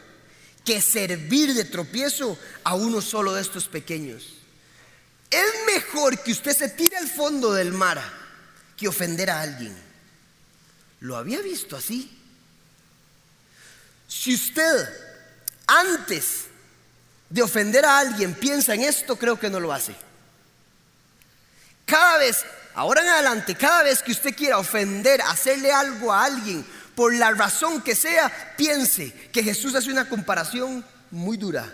que 0.66 0.82
servir 0.82 1.54
de 1.54 1.66
tropiezo 1.66 2.40
a 2.64 2.74
uno 2.74 3.00
solo 3.02 3.34
de 3.34 3.42
estos 3.42 3.68
pequeños. 3.68 4.34
Es 5.30 5.46
mejor 5.68 6.18
que 6.24 6.32
usted 6.32 6.58
se 6.58 6.70
tire 6.70 6.98
al 6.98 7.08
fondo 7.08 7.54
del 7.54 7.74
mar 7.74 8.02
que 8.76 8.88
ofender 8.88 9.30
a 9.30 9.42
alguien. 9.42 9.76
¿Lo 11.02 11.18
había 11.18 11.42
visto 11.42 11.76
así? 11.76 12.15
Si 14.18 14.34
usted 14.34 14.90
antes 15.68 16.46
de 17.30 17.42
ofender 17.42 17.84
a 17.84 18.00
alguien 18.00 18.34
piensa 18.34 18.74
en 18.74 18.82
esto, 18.82 19.18
creo 19.18 19.38
que 19.38 19.50
no 19.50 19.60
lo 19.60 19.74
hace. 19.74 19.94
Cada 21.86 22.20
vez 22.20 22.46
ahora 22.76 23.02
en 23.02 23.10
adelante, 23.10 23.56
cada 23.56 23.84
vez 23.84 24.02
que 24.02 24.14
usted 24.14 24.34
quiera 24.34 24.58
ofender, 24.58 25.22
hacerle 25.22 25.72
algo 25.72 26.14
a 26.14 26.24
alguien, 26.24 26.66
por 26.96 27.14
la 27.14 27.32
razón 27.32 27.82
que 27.82 27.94
sea, 27.94 28.56
piense 28.58 29.12
que 29.34 29.44
Jesús 29.44 29.76
hace 29.76 29.92
una 29.92 30.08
comparación 30.08 30.86
muy 31.12 31.36
dura. 31.36 31.72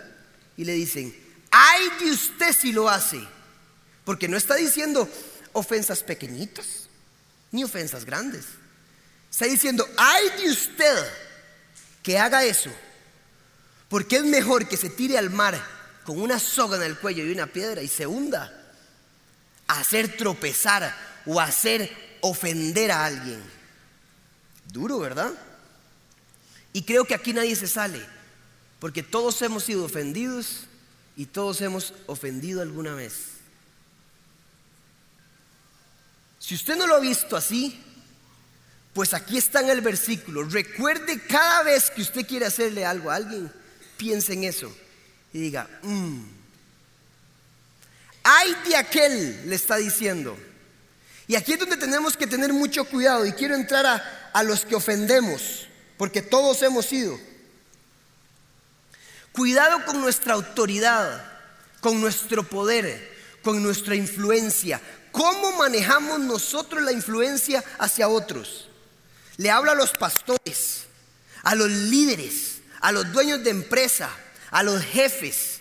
Y 0.56 0.64
le 0.64 0.72
dicen, 0.72 1.16
ay 1.48 1.88
de 2.00 2.10
usted 2.10 2.52
si 2.52 2.72
lo 2.72 2.88
hace. 2.88 3.20
Porque 4.04 4.26
no 4.26 4.36
está 4.36 4.56
diciendo 4.56 5.08
ofensas 5.52 6.02
pequeñitas, 6.02 6.88
ni 7.52 7.62
ofensas 7.62 8.04
grandes. 8.04 8.46
Está 9.30 9.44
diciendo, 9.44 9.88
ay 9.96 10.28
de 10.42 10.50
usted 10.50 11.06
que 12.02 12.18
haga 12.18 12.44
eso. 12.44 12.70
Porque 13.88 14.16
es 14.16 14.24
mejor 14.24 14.68
que 14.68 14.76
se 14.76 14.90
tire 14.90 15.18
al 15.18 15.30
mar 15.30 15.62
con 16.04 16.20
una 16.20 16.38
soga 16.38 16.76
en 16.76 16.82
el 16.82 16.98
cuello 16.98 17.24
y 17.24 17.32
una 17.32 17.46
piedra 17.46 17.82
y 17.82 17.88
se 17.88 18.06
hunda, 18.06 18.52
a 19.68 19.80
hacer 19.80 20.16
tropezar 20.16 20.96
o 21.26 21.40
hacer 21.40 22.18
ofender 22.20 22.90
a 22.90 23.04
alguien. 23.04 23.42
Duro, 24.72 24.98
¿verdad? 24.98 25.32
Y 26.72 26.82
creo 26.82 27.04
que 27.04 27.14
aquí 27.14 27.32
nadie 27.32 27.54
se 27.54 27.68
sale, 27.68 28.04
porque 28.80 29.02
todos 29.02 29.40
hemos 29.42 29.64
sido 29.64 29.84
ofendidos 29.84 30.64
y 31.16 31.26
todos 31.26 31.60
hemos 31.60 31.92
ofendido 32.06 32.62
alguna 32.62 32.94
vez. 32.94 33.32
Si 36.38 36.54
usted 36.54 36.76
no 36.76 36.86
lo 36.86 36.96
ha 36.96 37.00
visto 37.00 37.36
así, 37.36 37.80
pues 38.92 39.14
aquí 39.14 39.38
está 39.38 39.60
en 39.60 39.70
el 39.70 39.80
versículo. 39.80 40.44
Recuerde 40.44 41.20
cada 41.26 41.62
vez 41.62 41.90
que 41.90 42.02
usted 42.02 42.26
quiere 42.26 42.46
hacerle 42.46 42.84
algo 42.84 43.10
a 43.10 43.16
alguien, 43.16 43.50
piense 43.96 44.34
en 44.34 44.44
eso 44.44 44.74
y 45.32 45.40
diga, 45.40 45.68
mmm, 45.82 46.22
ay 48.22 48.54
de 48.66 48.76
aquel, 48.76 49.48
le 49.48 49.54
está 49.54 49.76
diciendo. 49.76 50.36
Y 51.26 51.36
aquí 51.36 51.52
es 51.52 51.58
donde 51.58 51.76
tenemos 51.76 52.16
que 52.16 52.26
tener 52.26 52.52
mucho 52.52 52.84
cuidado 52.84 53.24
y 53.24 53.32
quiero 53.32 53.54
entrar 53.54 53.86
a, 53.86 54.30
a 54.34 54.42
los 54.42 54.64
que 54.64 54.74
ofendemos, 54.74 55.66
porque 55.96 56.20
todos 56.20 56.60
hemos 56.62 56.84
sido. 56.86 57.18
Cuidado 59.32 59.86
con 59.86 60.00
nuestra 60.02 60.34
autoridad, 60.34 61.24
con 61.80 62.00
nuestro 62.00 62.42
poder, 62.42 63.10
con 63.42 63.62
nuestra 63.62 63.94
influencia. 63.94 64.78
¿Cómo 65.10 65.52
manejamos 65.52 66.20
nosotros 66.20 66.82
la 66.82 66.92
influencia 66.92 67.64
hacia 67.78 68.08
otros? 68.08 68.68
Le 69.36 69.50
hablo 69.50 69.70
a 69.70 69.74
los 69.74 69.92
pastores, 69.92 70.84
a 71.42 71.54
los 71.54 71.70
líderes, 71.70 72.60
a 72.80 72.92
los 72.92 73.10
dueños 73.12 73.42
de 73.42 73.50
empresa, 73.50 74.10
a 74.50 74.62
los 74.62 74.82
jefes, 74.82 75.60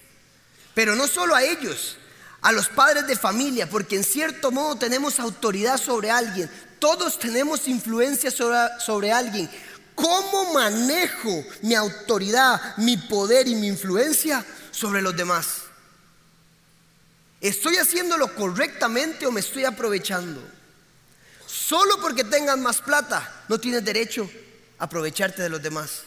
pero 0.73 0.95
no 0.95 1.07
solo 1.07 1.35
a 1.35 1.43
ellos, 1.43 1.97
a 2.41 2.51
los 2.51 2.67
padres 2.69 3.07
de 3.07 3.15
familia, 3.15 3.69
porque 3.69 3.95
en 3.95 4.03
cierto 4.03 4.51
modo 4.51 4.75
tenemos 4.75 5.19
autoridad 5.19 5.77
sobre 5.77 6.11
alguien, 6.11 6.49
todos 6.79 7.19
tenemos 7.19 7.67
influencia 7.67 8.31
sobre, 8.31 9.11
alguien. 9.11 9.49
¿Cómo 9.93 10.51
manejo 10.53 11.45
mi 11.61 11.75
autoridad, 11.75 12.75
mi 12.77 12.97
poder 12.97 13.47
y 13.47 13.55
mi 13.55 13.67
influencia 13.67 14.43
sobre 14.71 15.01
los 15.03 15.15
demás? 15.15 15.61
¿Estoy 17.39 17.75
haciéndolo 17.77 18.33
correctamente 18.35 19.27
o 19.27 19.31
me 19.31 19.41
estoy 19.41 19.65
aprovechando? 19.65 20.41
Solo 21.71 22.01
porque 22.01 22.25
tengas 22.25 22.57
más 22.57 22.81
plata 22.81 23.45
no 23.47 23.57
tienes 23.57 23.85
derecho 23.85 24.29
a 24.77 24.83
aprovecharte 24.83 25.41
de 25.41 25.47
los 25.47 25.63
demás. 25.63 26.01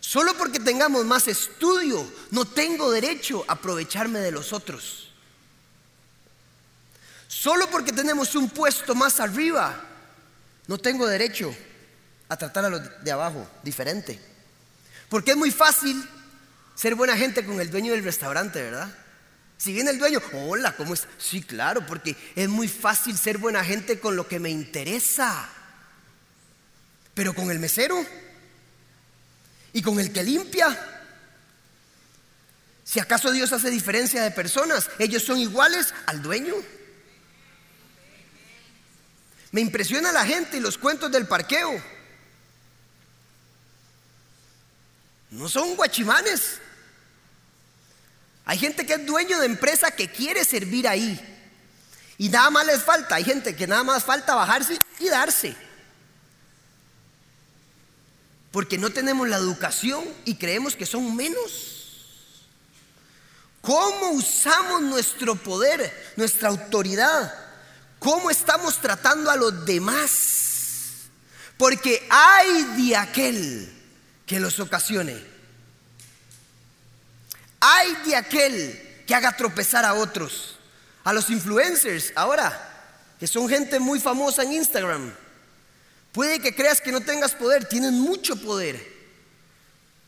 Solo 0.00 0.34
porque 0.34 0.60
tengamos 0.60 1.06
más 1.06 1.28
estudio 1.28 2.06
no 2.30 2.44
tengo 2.44 2.90
derecho 2.90 3.42
a 3.48 3.54
aprovecharme 3.54 4.18
de 4.18 4.30
los 4.30 4.52
otros. 4.52 5.10
Solo 7.26 7.70
porque 7.70 7.90
tenemos 7.90 8.34
un 8.34 8.50
puesto 8.50 8.94
más 8.94 9.18
arriba 9.18 9.82
no 10.66 10.76
tengo 10.76 11.06
derecho 11.06 11.56
a 12.28 12.36
tratar 12.36 12.66
a 12.66 12.68
los 12.68 13.02
de 13.02 13.12
abajo 13.12 13.48
diferente. 13.62 14.20
Porque 15.08 15.30
es 15.30 15.38
muy 15.38 15.50
fácil 15.50 16.06
ser 16.74 16.96
buena 16.96 17.16
gente 17.16 17.46
con 17.46 17.58
el 17.62 17.70
dueño 17.70 17.94
del 17.94 18.04
restaurante, 18.04 18.60
¿verdad? 18.60 18.94
Si 19.62 19.72
viene 19.72 19.92
el 19.92 19.98
dueño, 20.00 20.20
hola, 20.32 20.74
¿cómo 20.74 20.92
es? 20.92 21.06
Sí, 21.18 21.40
claro, 21.40 21.86
porque 21.86 22.16
es 22.34 22.48
muy 22.48 22.66
fácil 22.66 23.16
ser 23.16 23.38
buena 23.38 23.64
gente 23.64 24.00
con 24.00 24.16
lo 24.16 24.26
que 24.26 24.40
me 24.40 24.50
interesa. 24.50 25.48
Pero 27.14 27.32
con 27.32 27.48
el 27.48 27.60
mesero 27.60 28.04
y 29.72 29.80
con 29.80 30.00
el 30.00 30.12
que 30.12 30.24
limpia. 30.24 30.76
Si 32.82 32.98
acaso 32.98 33.30
Dios 33.30 33.52
hace 33.52 33.70
diferencia 33.70 34.24
de 34.24 34.32
personas, 34.32 34.90
ellos 34.98 35.22
son 35.22 35.38
iguales 35.38 35.94
al 36.06 36.22
dueño. 36.22 36.56
Me 39.52 39.60
impresiona 39.60 40.10
la 40.10 40.26
gente 40.26 40.56
y 40.56 40.60
los 40.60 40.76
cuentos 40.76 41.12
del 41.12 41.28
parqueo. 41.28 41.80
No 45.30 45.48
son 45.48 45.76
guachimanes. 45.76 46.61
Hay 48.44 48.58
gente 48.58 48.84
que 48.84 48.94
es 48.94 49.06
dueño 49.06 49.38
de 49.38 49.46
empresa 49.46 49.90
que 49.90 50.10
quiere 50.10 50.44
servir 50.44 50.88
ahí. 50.88 51.20
Y 52.18 52.28
nada 52.28 52.50
más 52.50 52.66
les 52.66 52.82
falta. 52.82 53.16
Hay 53.16 53.24
gente 53.24 53.56
que 53.56 53.66
nada 53.66 53.82
más 53.82 54.04
falta 54.04 54.34
bajarse 54.34 54.80
y 54.98 55.08
darse. 55.08 55.56
Porque 58.50 58.78
no 58.78 58.90
tenemos 58.90 59.28
la 59.28 59.36
educación 59.36 60.04
y 60.24 60.34
creemos 60.34 60.76
que 60.76 60.86
son 60.86 61.16
menos. 61.16 62.46
¿Cómo 63.60 64.10
usamos 64.10 64.82
nuestro 64.82 65.36
poder, 65.36 66.12
nuestra 66.16 66.48
autoridad? 66.48 67.32
cómo 68.02 68.30
estamos 68.30 68.78
tratando 68.80 69.30
a 69.30 69.36
los 69.36 69.64
demás. 69.64 71.08
Porque 71.56 72.06
hay 72.10 72.64
de 72.86 72.96
aquel 72.96 73.72
que 74.26 74.40
los 74.40 74.58
ocasione. 74.58 75.31
Hay 77.64 77.94
de 78.04 78.16
aquel 78.16 79.04
que 79.06 79.14
haga 79.14 79.36
tropezar 79.36 79.84
a 79.84 79.94
otros. 79.94 80.56
A 81.04 81.12
los 81.12 81.30
influencers 81.30 82.12
ahora, 82.16 82.50
que 83.20 83.28
son 83.28 83.48
gente 83.48 83.78
muy 83.78 84.00
famosa 84.00 84.42
en 84.42 84.54
Instagram. 84.54 85.14
Puede 86.10 86.40
que 86.40 86.56
creas 86.56 86.80
que 86.80 86.90
no 86.90 87.00
tengas 87.00 87.34
poder, 87.34 87.64
tienen 87.68 88.00
mucho 88.00 88.34
poder. 88.34 88.84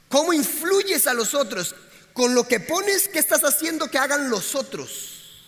¿Cómo 0.08 0.32
influyes 0.32 1.06
a 1.06 1.14
los 1.14 1.32
otros? 1.32 1.76
Con 2.12 2.34
lo 2.34 2.46
que 2.48 2.58
pones, 2.58 3.06
¿qué 3.06 3.20
estás 3.20 3.44
haciendo 3.44 3.88
que 3.88 3.98
hagan 3.98 4.30
los 4.30 4.56
otros? 4.56 5.46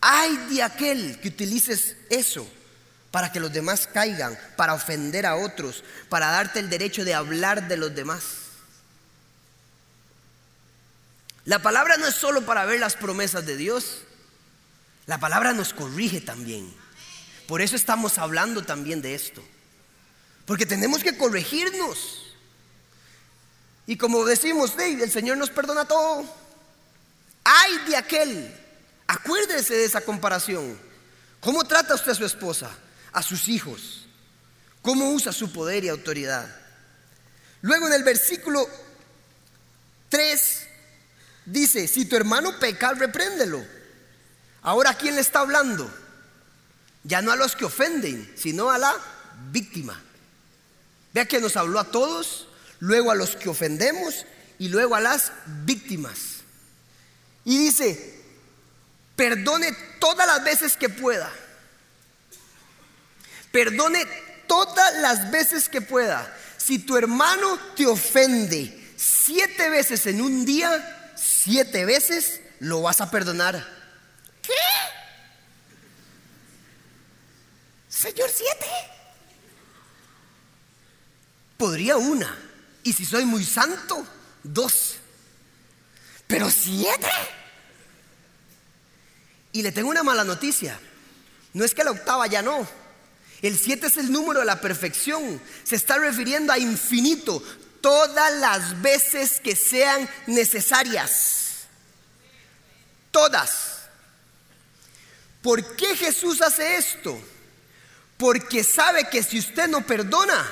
Hay 0.00 0.34
de 0.48 0.62
aquel 0.62 1.20
que 1.20 1.28
utilices 1.28 1.96
eso 2.08 2.46
para 3.10 3.30
que 3.30 3.38
los 3.40 3.52
demás 3.52 3.86
caigan, 3.86 4.38
para 4.56 4.72
ofender 4.72 5.26
a 5.26 5.36
otros, 5.36 5.84
para 6.08 6.28
darte 6.28 6.58
el 6.58 6.70
derecho 6.70 7.04
de 7.04 7.12
hablar 7.12 7.68
de 7.68 7.76
los 7.76 7.94
demás. 7.94 8.41
La 11.44 11.60
palabra 11.60 11.96
no 11.96 12.06
es 12.06 12.14
solo 12.14 12.44
para 12.46 12.64
ver 12.64 12.80
las 12.80 12.96
promesas 12.96 13.44
de 13.44 13.56
Dios, 13.56 14.02
la 15.06 15.18
palabra 15.18 15.52
nos 15.52 15.72
corrige 15.72 16.20
también. 16.20 16.72
Por 17.48 17.60
eso 17.60 17.76
estamos 17.76 18.18
hablando 18.18 18.62
también 18.62 19.02
de 19.02 19.14
esto. 19.14 19.42
Porque 20.46 20.66
tenemos 20.66 21.02
que 21.02 21.16
corregirnos. 21.16 22.34
Y 23.86 23.96
como 23.96 24.24
decimos, 24.24 24.74
el 24.78 25.10
Señor 25.10 25.36
nos 25.36 25.50
perdona 25.50 25.84
todo. 25.84 26.24
Hay 27.44 27.78
de 27.88 27.96
aquel 27.96 28.62
Acuérdese 29.12 29.74
de 29.74 29.84
esa 29.84 30.00
comparación. 30.00 30.78
¿Cómo 31.40 31.64
trata 31.64 31.94
usted 31.94 32.12
a 32.12 32.14
su 32.14 32.24
esposa, 32.24 32.70
a 33.12 33.22
sus 33.22 33.46
hijos? 33.48 34.06
¿Cómo 34.80 35.10
usa 35.10 35.32
su 35.32 35.52
poder 35.52 35.84
y 35.84 35.90
autoridad? 35.90 36.48
Luego 37.60 37.88
en 37.88 37.92
el 37.92 38.04
versículo 38.04 38.66
3 40.08 40.61
dice, 41.44 41.88
si 41.88 42.04
tu 42.04 42.16
hermano 42.16 42.58
peca, 42.58 42.92
repréndelo. 42.92 43.64
Ahora, 44.62 44.90
¿a 44.90 44.96
quién 44.96 45.14
le 45.14 45.20
está 45.20 45.40
hablando? 45.40 45.92
Ya 47.04 47.22
no 47.22 47.32
a 47.32 47.36
los 47.36 47.56
que 47.56 47.64
ofenden, 47.64 48.32
sino 48.36 48.70
a 48.70 48.78
la 48.78 48.94
víctima. 49.50 50.00
Vea 51.12 51.26
que 51.26 51.40
nos 51.40 51.56
habló 51.56 51.80
a 51.80 51.90
todos, 51.90 52.48
luego 52.80 53.10
a 53.10 53.14
los 53.14 53.36
que 53.36 53.48
ofendemos 53.48 54.24
y 54.58 54.68
luego 54.68 54.94
a 54.94 55.00
las 55.00 55.32
víctimas. 55.64 56.42
Y 57.44 57.58
dice, 57.58 58.22
Perdone 59.16 59.72
todas 59.98 60.26
las 60.26 60.42
veces 60.42 60.76
que 60.76 60.88
pueda. 60.88 61.30
Perdone 63.50 64.04
todas 64.46 64.96
las 64.96 65.30
veces 65.30 65.68
que 65.68 65.80
pueda. 65.80 66.34
Si 66.56 66.78
tu 66.78 66.96
hermano 66.96 67.58
te 67.76 67.86
ofende 67.86 68.94
siete 68.96 69.68
veces 69.68 70.06
en 70.06 70.20
un 70.20 70.44
día, 70.44 71.01
siete 71.42 71.84
veces 71.84 72.40
lo 72.60 72.82
vas 72.82 73.00
a 73.00 73.10
perdonar. 73.10 73.66
¿Qué? 74.42 74.52
Señor, 77.88 78.30
siete. 78.30 78.66
Podría 81.56 81.96
una. 81.96 82.36
Y 82.82 82.92
si 82.92 83.04
soy 83.04 83.24
muy 83.24 83.44
santo, 83.44 84.06
dos. 84.42 84.96
Pero 86.26 86.50
siete. 86.50 87.10
Y 89.52 89.62
le 89.62 89.72
tengo 89.72 89.90
una 89.90 90.02
mala 90.02 90.24
noticia. 90.24 90.78
No 91.52 91.64
es 91.64 91.74
que 91.74 91.84
la 91.84 91.90
octava 91.90 92.26
ya 92.26 92.42
no. 92.42 92.66
El 93.42 93.58
7 93.58 93.88
es 93.88 93.96
el 93.96 94.12
número 94.12 94.40
de 94.40 94.46
la 94.46 94.60
perfección. 94.60 95.40
Se 95.64 95.74
está 95.74 95.98
refiriendo 95.98 96.52
a 96.52 96.58
infinito. 96.58 97.42
Todas 97.82 98.32
las 98.38 98.80
veces 98.80 99.40
que 99.40 99.54
sean 99.54 100.08
necesarias. 100.26 101.66
Todas. 103.10 103.80
¿Por 105.42 105.76
qué 105.76 105.96
Jesús 105.96 106.40
hace 106.40 106.76
esto? 106.76 107.20
Porque 108.16 108.62
sabe 108.64 109.08
que 109.10 109.22
si 109.22 109.40
usted 109.40 109.68
no 109.68 109.84
perdona, 109.84 110.48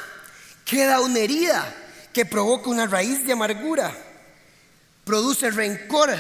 queda 0.64 1.00
una 1.00 1.20
herida 1.20 1.72
que 2.12 2.26
provoca 2.26 2.68
una 2.68 2.86
raíz 2.86 3.24
de 3.24 3.32
amargura, 3.32 3.96
produce 5.04 5.50
rencor 5.50 6.14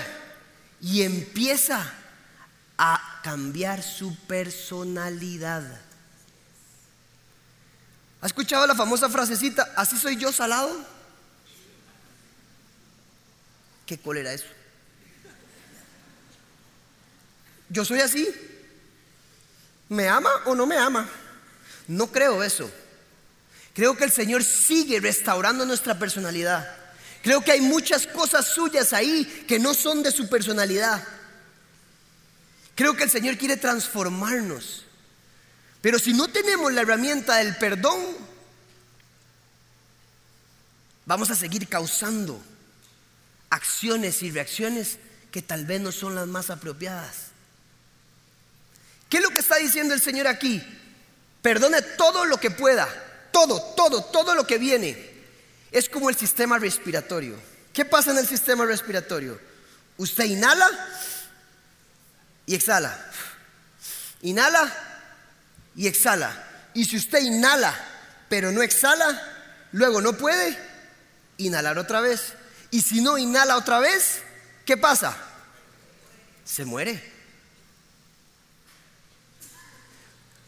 y 0.80 1.02
empieza 1.02 1.92
a 2.78 3.20
cambiar 3.24 3.82
su 3.82 4.16
personalidad. 4.26 5.64
¿Ha 8.22 8.26
escuchado 8.26 8.66
la 8.66 8.74
famosa 8.74 9.08
frasecita, 9.08 9.72
así 9.76 9.96
soy 9.96 10.16
yo 10.16 10.32
salado? 10.32 10.89
¿Qué 13.90 13.98
cólera 13.98 14.32
eso? 14.32 14.46
Yo 17.68 17.84
soy 17.84 17.98
así. 17.98 18.28
¿Me 19.88 20.06
ama 20.06 20.30
o 20.44 20.54
no 20.54 20.64
me 20.64 20.78
ama? 20.78 21.08
No 21.88 22.06
creo 22.06 22.44
eso. 22.44 22.70
Creo 23.74 23.96
que 23.96 24.04
el 24.04 24.12
Señor 24.12 24.44
sigue 24.44 25.00
restaurando 25.00 25.66
nuestra 25.66 25.98
personalidad. 25.98 26.72
Creo 27.24 27.42
que 27.42 27.50
hay 27.50 27.62
muchas 27.62 28.06
cosas 28.06 28.46
suyas 28.46 28.92
ahí 28.92 29.24
que 29.48 29.58
no 29.58 29.74
son 29.74 30.04
de 30.04 30.12
su 30.12 30.28
personalidad. 30.28 31.02
Creo 32.76 32.94
que 32.94 33.02
el 33.02 33.10
Señor 33.10 33.38
quiere 33.38 33.56
transformarnos. 33.56 34.84
Pero 35.82 35.98
si 35.98 36.12
no 36.12 36.28
tenemos 36.28 36.72
la 36.72 36.82
herramienta 36.82 37.38
del 37.38 37.56
perdón, 37.56 37.98
vamos 41.06 41.28
a 41.32 41.34
seguir 41.34 41.66
causando 41.66 42.40
acciones 43.50 44.22
y 44.22 44.30
reacciones 44.30 44.98
que 45.30 45.42
tal 45.42 45.66
vez 45.66 45.80
no 45.80 45.92
son 45.92 46.14
las 46.14 46.26
más 46.26 46.50
apropiadas. 46.50 47.30
¿Qué 49.08 49.18
es 49.18 49.22
lo 49.22 49.30
que 49.30 49.40
está 49.40 49.56
diciendo 49.56 49.92
el 49.92 50.00
Señor 50.00 50.26
aquí? 50.26 50.62
Perdone 51.42 51.82
todo 51.82 52.24
lo 52.24 52.38
que 52.38 52.50
pueda, 52.50 52.88
todo, 53.32 53.60
todo, 53.74 54.04
todo 54.04 54.34
lo 54.34 54.46
que 54.46 54.58
viene. 54.58 55.10
Es 55.72 55.88
como 55.88 56.10
el 56.10 56.16
sistema 56.16 56.58
respiratorio. 56.58 57.36
¿Qué 57.72 57.84
pasa 57.84 58.12
en 58.12 58.18
el 58.18 58.26
sistema 58.26 58.64
respiratorio? 58.64 59.40
Usted 59.96 60.24
inhala 60.24 60.68
y 62.46 62.54
exhala. 62.54 63.06
Inhala 64.22 64.72
y 65.76 65.86
exhala. 65.86 66.46
Y 66.74 66.84
si 66.84 66.96
usted 66.96 67.20
inhala 67.20 67.74
pero 68.28 68.52
no 68.52 68.62
exhala, 68.62 69.68
luego 69.72 70.00
no 70.00 70.16
puede 70.16 70.56
inhalar 71.38 71.78
otra 71.78 72.00
vez. 72.00 72.34
Y 72.70 72.82
si 72.82 73.00
no 73.00 73.18
inhala 73.18 73.56
otra 73.56 73.80
vez, 73.80 74.22
¿qué 74.64 74.76
pasa? 74.76 75.16
Se 76.44 76.64
muere. 76.64 77.10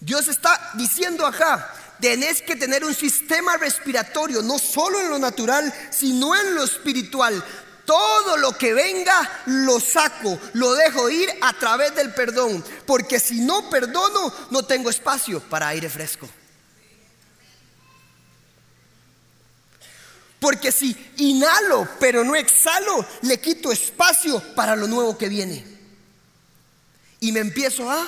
Dios 0.00 0.26
está 0.28 0.72
diciendo 0.74 1.26
acá, 1.26 1.72
tenés 2.00 2.42
que 2.42 2.56
tener 2.56 2.84
un 2.84 2.94
sistema 2.94 3.56
respiratorio, 3.56 4.42
no 4.42 4.58
solo 4.58 5.00
en 5.00 5.08
lo 5.08 5.18
natural, 5.18 5.72
sino 5.90 6.34
en 6.34 6.54
lo 6.54 6.64
espiritual. 6.64 7.44
Todo 7.84 8.36
lo 8.36 8.56
que 8.56 8.74
venga 8.74 9.42
lo 9.46 9.78
saco, 9.80 10.38
lo 10.54 10.74
dejo 10.74 11.08
ir 11.10 11.28
a 11.40 11.52
través 11.52 11.94
del 11.94 12.12
perdón, 12.14 12.64
porque 12.86 13.20
si 13.20 13.40
no 13.40 13.70
perdono, 13.70 14.32
no 14.50 14.64
tengo 14.64 14.90
espacio 14.90 15.40
para 15.40 15.68
aire 15.68 15.88
fresco. 15.88 16.28
Porque 20.42 20.72
si 20.72 20.96
inhalo 21.18 21.88
pero 22.00 22.24
no 22.24 22.34
exhalo, 22.34 23.06
le 23.22 23.40
quito 23.40 23.70
espacio 23.70 24.40
para 24.56 24.74
lo 24.74 24.88
nuevo 24.88 25.16
que 25.16 25.28
viene. 25.28 25.64
Y 27.20 27.30
me 27.30 27.38
empiezo 27.38 27.88
a 27.88 28.04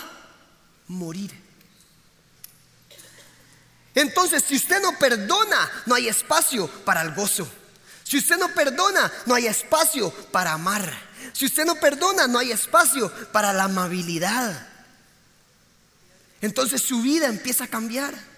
morir. 0.88 1.30
Entonces, 3.94 4.42
si 4.42 4.56
usted 4.56 4.82
no 4.82 4.98
perdona, 4.98 5.70
no 5.86 5.94
hay 5.94 6.08
espacio 6.08 6.66
para 6.84 7.02
el 7.02 7.14
gozo. 7.14 7.48
Si 8.02 8.18
usted 8.18 8.36
no 8.36 8.48
perdona, 8.48 9.12
no 9.26 9.36
hay 9.36 9.46
espacio 9.46 10.10
para 10.32 10.54
amar. 10.54 10.92
Si 11.32 11.46
usted 11.46 11.64
no 11.64 11.76
perdona, 11.76 12.26
no 12.26 12.40
hay 12.40 12.50
espacio 12.50 13.12
para 13.30 13.52
la 13.52 13.64
amabilidad. 13.64 14.68
Entonces 16.40 16.82
su 16.82 17.00
vida 17.00 17.28
empieza 17.28 17.62
a 17.62 17.68
cambiar. 17.68 18.33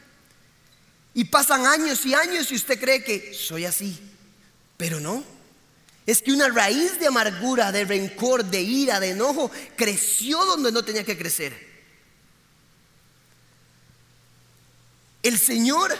Y 1.17 1.25
pasan 1.25 1.65
años 1.67 2.05
y 2.05 2.13
años 2.13 2.53
y 2.53 2.57
usted 2.57 2.79
cree 2.79 3.03
que 3.03 3.33
soy 3.33 3.65
así. 3.65 3.99
Pero 4.77 5.01
no. 5.01 5.25
Es 6.05 6.21
que 6.21 6.31
una 6.31 6.51
raíz 6.51 7.01
de 7.01 7.07
amargura, 7.07 7.73
de 7.73 7.87
rencor, 7.87 8.45
de 8.45 8.61
ira, 8.61 9.01
de 9.01 9.13
enojo, 9.13 9.51
creció 9.77 10.45
donde 10.45 10.71
no 10.71 10.85
tenía 10.85 11.05
que 11.05 11.17
crecer. 11.17 11.57
El 15.23 15.39
Señor 15.39 15.97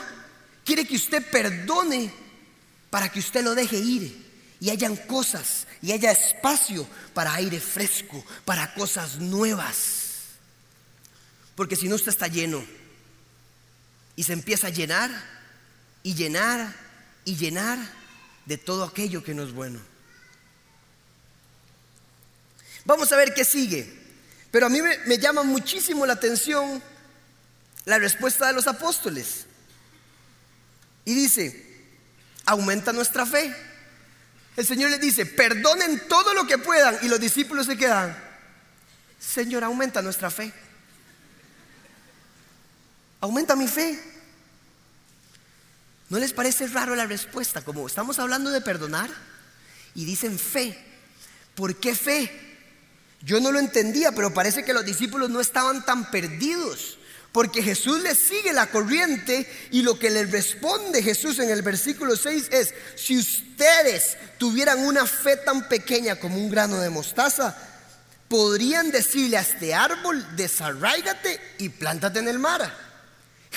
quiere 0.63 0.85
que 0.85 0.97
usted 0.97 1.25
perdone 1.31 2.13
para 2.91 3.11
que 3.11 3.17
usted 3.17 3.43
lo 3.43 3.55
deje 3.55 3.79
ir 3.79 4.23
y 4.59 4.69
hayan 4.69 4.95
cosas 4.95 5.65
y 5.81 5.93
haya 5.93 6.11
espacio 6.11 6.87
para 7.15 7.33
aire 7.33 7.59
fresco, 7.59 8.23
para 8.45 8.71
cosas 8.75 9.17
nuevas. 9.17 10.35
Porque 11.55 11.75
si 11.75 11.89
no 11.89 11.95
usted 11.95 12.11
está 12.11 12.27
lleno 12.27 12.63
y 14.17 14.23
se 14.23 14.33
empieza 14.33 14.67
a 14.67 14.71
llenar 14.71 15.11
y 16.03 16.15
llenar 16.15 16.73
y 17.23 17.37
llenar 17.37 17.77
de 18.45 18.57
todo 18.57 18.83
aquello 18.83 19.23
que 19.23 19.33
no 19.33 19.43
es 19.43 19.53
bueno. 19.53 19.79
Vamos 22.83 23.11
a 23.11 23.17
ver 23.17 23.33
qué 23.33 23.45
sigue. 23.45 23.93
Pero 24.49 24.65
a 24.65 24.69
mí 24.69 24.81
me, 24.81 25.17
llama 25.19 25.43
muchísimo 25.43 26.05
la 26.05 26.13
atención 26.13 26.81
la 27.85 27.99
respuesta 27.99 28.47
de 28.47 28.53
los 28.53 28.65
apóstoles. 28.65 29.45
Y 31.05 31.13
dice, 31.13 31.85
aumenta 32.45 32.91
nuestra 32.91 33.25
fe. 33.25 33.55
El 34.55 34.65
Señor 34.65 34.89
les 34.89 34.99
dice, 34.99 35.27
perdonen 35.27 36.07
todo 36.07 36.33
lo 36.33 36.47
que 36.47 36.57
puedan. 36.57 36.97
Y 37.03 37.07
los 37.07 37.19
discípulos 37.19 37.67
se 37.67 37.77
quedan, 37.77 38.17
Señor, 39.19 39.63
aumenta 39.63 40.01
nuestra 40.01 40.31
fe. 40.31 40.51
Aumenta 43.27 43.57
mi 43.57 43.67
fe. 43.67 43.99
¿No 46.07 46.17
les 46.17 46.31
parece 46.31 46.65
raro 46.67 46.95
la 46.95 47.05
respuesta? 47.05 47.61
Como 47.61 47.85
estamos 47.85 48.19
hablando 48.19 48.51
de 48.51 48.61
perdonar 48.61 49.09
y 49.95 50.05
dicen 50.05 50.39
fe. 50.39 50.79
¿Por 51.53 51.75
qué 51.75 51.93
fe? 51.93 52.31
Yo 53.21 53.41
no 53.41 53.51
lo 53.51 53.59
entendía, 53.59 54.13
pero 54.13 54.33
parece 54.33 54.63
que 54.63 54.73
los 54.73 54.85
discípulos 54.85 55.29
no 55.29 55.41
estaban 55.41 55.83
tan 55.83 56.09
perdidos. 56.09 56.99
Porque 57.33 57.61
Jesús 57.61 58.01
le 58.01 58.15
sigue 58.15 58.53
la 58.53 58.67
corriente 58.67 59.45
y 59.71 59.81
lo 59.81 59.99
que 59.99 60.09
le 60.09 60.25
responde 60.25 61.03
Jesús 61.03 61.39
en 61.39 61.49
el 61.49 61.63
versículo 61.63 62.15
6 62.15 62.47
es, 62.49 62.73
si 62.95 63.17
ustedes 63.17 64.15
tuvieran 64.37 64.79
una 64.79 65.05
fe 65.05 65.35
tan 65.35 65.67
pequeña 65.67 66.15
como 66.15 66.37
un 66.37 66.49
grano 66.49 66.79
de 66.79 66.89
mostaza, 66.89 67.57
podrían 68.29 68.89
decirle 68.89 69.35
a 69.35 69.41
este 69.41 69.75
árbol, 69.75 70.25
desarráigate 70.37 71.41
y 71.57 71.67
plántate 71.67 72.19
en 72.19 72.29
el 72.29 72.39
mar. 72.39 72.86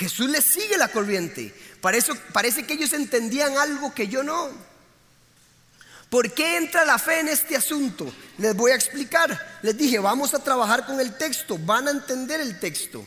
Jesús 0.00 0.30
le 0.30 0.40
sigue 0.40 0.78
la 0.78 0.88
corriente. 0.88 1.54
Parece, 1.82 2.14
parece 2.32 2.64
que 2.64 2.72
ellos 2.72 2.94
entendían 2.94 3.58
algo 3.58 3.92
que 3.92 4.08
yo 4.08 4.22
no. 4.22 4.48
¿Por 6.08 6.32
qué 6.32 6.56
entra 6.56 6.86
la 6.86 6.98
fe 6.98 7.20
en 7.20 7.28
este 7.28 7.54
asunto? 7.54 8.10
Les 8.38 8.56
voy 8.56 8.70
a 8.70 8.76
explicar. 8.76 9.60
Les 9.60 9.76
dije, 9.76 9.98
vamos 9.98 10.32
a 10.32 10.42
trabajar 10.42 10.86
con 10.86 11.00
el 11.00 11.18
texto, 11.18 11.58
van 11.58 11.86
a 11.86 11.90
entender 11.90 12.40
el 12.40 12.58
texto. 12.58 13.06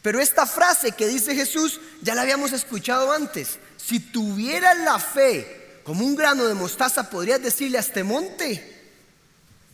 Pero 0.00 0.20
esta 0.20 0.46
frase 0.46 0.92
que 0.92 1.08
dice 1.08 1.34
Jesús 1.34 1.80
ya 2.02 2.14
la 2.14 2.22
habíamos 2.22 2.52
escuchado 2.52 3.10
antes. 3.10 3.58
Si 3.76 3.98
tuvieras 3.98 4.78
la 4.78 5.00
fe 5.00 5.80
como 5.82 6.04
un 6.04 6.14
grano 6.14 6.44
de 6.44 6.54
mostaza, 6.54 7.10
podrías 7.10 7.42
decirle 7.42 7.78
a 7.78 7.80
este 7.80 8.04
monte, 8.04 8.80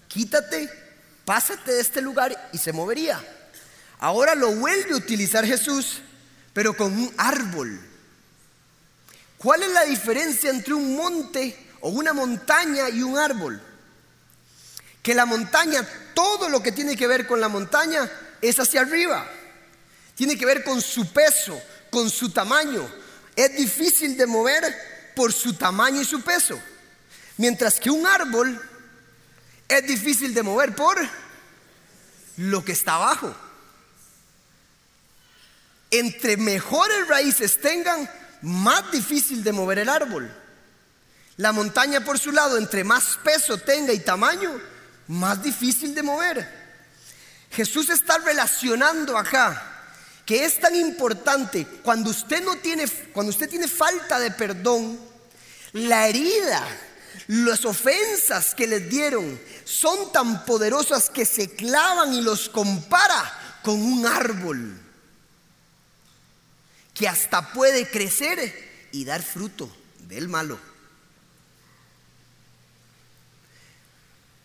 quítate, 0.08 0.70
pásate 1.26 1.72
de 1.72 1.80
este 1.82 2.00
lugar 2.00 2.48
y 2.54 2.58
se 2.58 2.72
movería. 2.72 3.22
Ahora 3.98 4.34
lo 4.34 4.50
vuelve 4.52 4.94
a 4.94 4.96
utilizar 4.96 5.44
Jesús, 5.44 6.00
pero 6.58 6.76
con 6.76 6.92
un 6.92 7.14
árbol. 7.16 7.80
¿Cuál 9.36 9.62
es 9.62 9.68
la 9.68 9.84
diferencia 9.84 10.50
entre 10.50 10.74
un 10.74 10.96
monte 10.96 11.56
o 11.82 11.90
una 11.90 12.12
montaña 12.12 12.88
y 12.88 13.00
un 13.00 13.16
árbol? 13.16 13.62
Que 15.00 15.14
la 15.14 15.24
montaña, 15.24 15.88
todo 16.14 16.48
lo 16.48 16.60
que 16.60 16.72
tiene 16.72 16.96
que 16.96 17.06
ver 17.06 17.28
con 17.28 17.40
la 17.40 17.48
montaña 17.48 18.10
es 18.42 18.58
hacia 18.58 18.80
arriba 18.80 19.24
tiene 20.16 20.36
que 20.36 20.46
ver 20.46 20.64
con 20.64 20.82
su 20.82 21.12
peso, 21.12 21.62
con 21.90 22.10
su 22.10 22.30
tamaño. 22.30 22.92
Es 23.36 23.56
difícil 23.56 24.16
de 24.16 24.26
mover 24.26 25.12
por 25.14 25.32
su 25.32 25.52
tamaño 25.52 26.00
y 26.00 26.04
su 26.04 26.22
peso. 26.22 26.60
Mientras 27.36 27.78
que 27.78 27.88
un 27.88 28.04
árbol 28.04 28.60
es 29.68 29.86
difícil 29.86 30.34
de 30.34 30.42
mover 30.42 30.74
por 30.74 30.98
lo 32.36 32.64
que 32.64 32.72
está 32.72 32.96
abajo. 32.96 33.32
Entre 35.90 36.36
mejores 36.36 37.08
raíces 37.08 37.60
tengan, 37.60 38.08
más 38.42 38.90
difícil 38.92 39.42
de 39.42 39.52
mover 39.52 39.78
el 39.78 39.88
árbol. 39.88 40.30
La 41.36 41.52
montaña 41.52 42.04
por 42.04 42.18
su 42.18 42.32
lado, 42.32 42.58
entre 42.58 42.84
más 42.84 43.18
peso 43.22 43.58
tenga 43.58 43.92
y 43.92 44.00
tamaño, 44.00 44.60
más 45.08 45.42
difícil 45.42 45.94
de 45.94 46.02
mover. 46.02 46.58
Jesús 47.50 47.88
está 47.90 48.18
relacionando 48.18 49.16
acá 49.16 49.74
que 50.26 50.44
es 50.44 50.60
tan 50.60 50.74
importante 50.76 51.66
cuando 51.82 52.10
usted 52.10 52.44
no 52.44 52.56
tiene 52.56 52.86
cuando 53.14 53.30
usted 53.30 53.48
tiene 53.48 53.66
falta 53.66 54.18
de 54.18 54.30
perdón, 54.30 55.00
la 55.72 56.06
herida, 56.06 56.66
las 57.28 57.64
ofensas 57.64 58.54
que 58.54 58.66
les 58.66 58.90
dieron 58.90 59.40
son 59.64 60.12
tan 60.12 60.44
poderosas 60.44 61.08
que 61.08 61.24
se 61.24 61.48
clavan 61.54 62.12
y 62.12 62.20
los 62.20 62.50
compara 62.50 63.60
con 63.62 63.80
un 63.80 64.04
árbol 64.04 64.87
que 66.98 67.06
hasta 67.06 67.52
puede 67.52 67.88
crecer 67.88 68.88
y 68.90 69.04
dar 69.04 69.22
fruto 69.22 69.70
del 70.08 70.28
malo. 70.28 70.58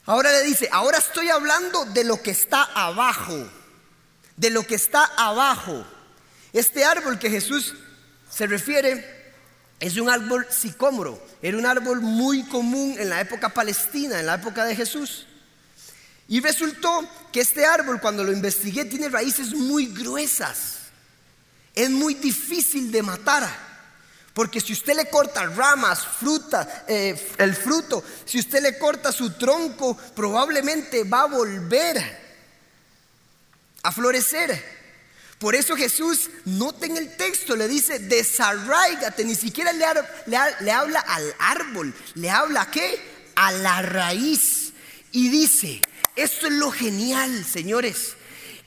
Ahora 0.06 0.32
le 0.32 0.44
dice, 0.44 0.70
ahora 0.72 1.00
estoy 1.00 1.30
hablando 1.30 1.86
de 1.86 2.04
lo 2.04 2.22
que 2.22 2.32
está 2.32 2.64
abajo, 2.64 3.50
de 4.38 4.50
lo 4.52 4.68
que 4.68 4.76
está 4.76 5.04
abajo. 5.18 5.84
Este 6.52 6.86
árbol 6.86 7.18
que 7.18 7.32
Jesús 7.32 7.74
se 8.30 8.46
refiere 8.46 9.34
es 9.80 9.98
un 9.98 10.10
árbol 10.10 10.46
sicómoro, 10.52 11.26
era 11.42 11.58
un 11.58 11.66
árbol 11.66 12.02
muy 12.02 12.44
común 12.44 12.96
en 13.00 13.10
la 13.10 13.20
época 13.22 13.50
palestina, 13.50 14.20
en 14.20 14.28
la 14.28 14.36
época 14.36 14.64
de 14.66 14.76
Jesús. 14.76 15.26
Y 16.28 16.40
resultó 16.40 17.08
que 17.32 17.42
este 17.42 17.66
árbol, 17.66 18.00
cuando 18.00 18.24
lo 18.24 18.32
investigué, 18.32 18.86
tiene 18.86 19.10
raíces 19.10 19.54
muy 19.54 19.88
gruesas. 19.88 20.73
Es 21.74 21.90
muy 21.90 22.14
difícil 22.16 22.92
de 22.92 23.02
matar. 23.02 23.64
Porque 24.34 24.60
si 24.60 24.74
usted 24.74 24.96
le 24.96 25.10
corta 25.10 25.46
ramas, 25.46 26.06
fruta, 26.06 26.86
eh, 26.88 27.16
el 27.38 27.56
fruto, 27.56 28.04
si 28.26 28.40
usted 28.40 28.64
le 28.64 28.80
corta 28.80 29.12
su 29.12 29.32
tronco, 29.34 29.96
probablemente 30.16 31.04
va 31.04 31.22
a 31.22 31.28
volver 31.28 32.24
a 33.84 33.92
florecer. 33.92 34.84
Por 35.38 35.56
eso 35.56 35.76
Jesús, 35.76 36.30
nota 36.46 36.86
en 36.88 36.98
el 36.98 37.16
texto, 37.16 37.56
le 37.56 37.68
dice, 37.68 38.00
desarraigate, 38.00 39.24
ni 39.24 39.36
siquiera 39.36 39.72
le, 39.72 39.86
le, 40.62 40.72
habla 40.72 41.02
al 41.02 41.36
árbol, 41.38 41.94
le 42.16 42.30
habla 42.30 42.62
a 42.62 42.72
qué? 42.72 43.00
A 43.36 43.52
la 43.52 43.82
raíz. 43.84 44.74
Y 45.12 45.30
dice, 45.30 45.82
esto 46.16 46.48
es 46.48 46.54
lo 46.54 46.72
genial, 46.72 47.46
señores, 47.46 48.14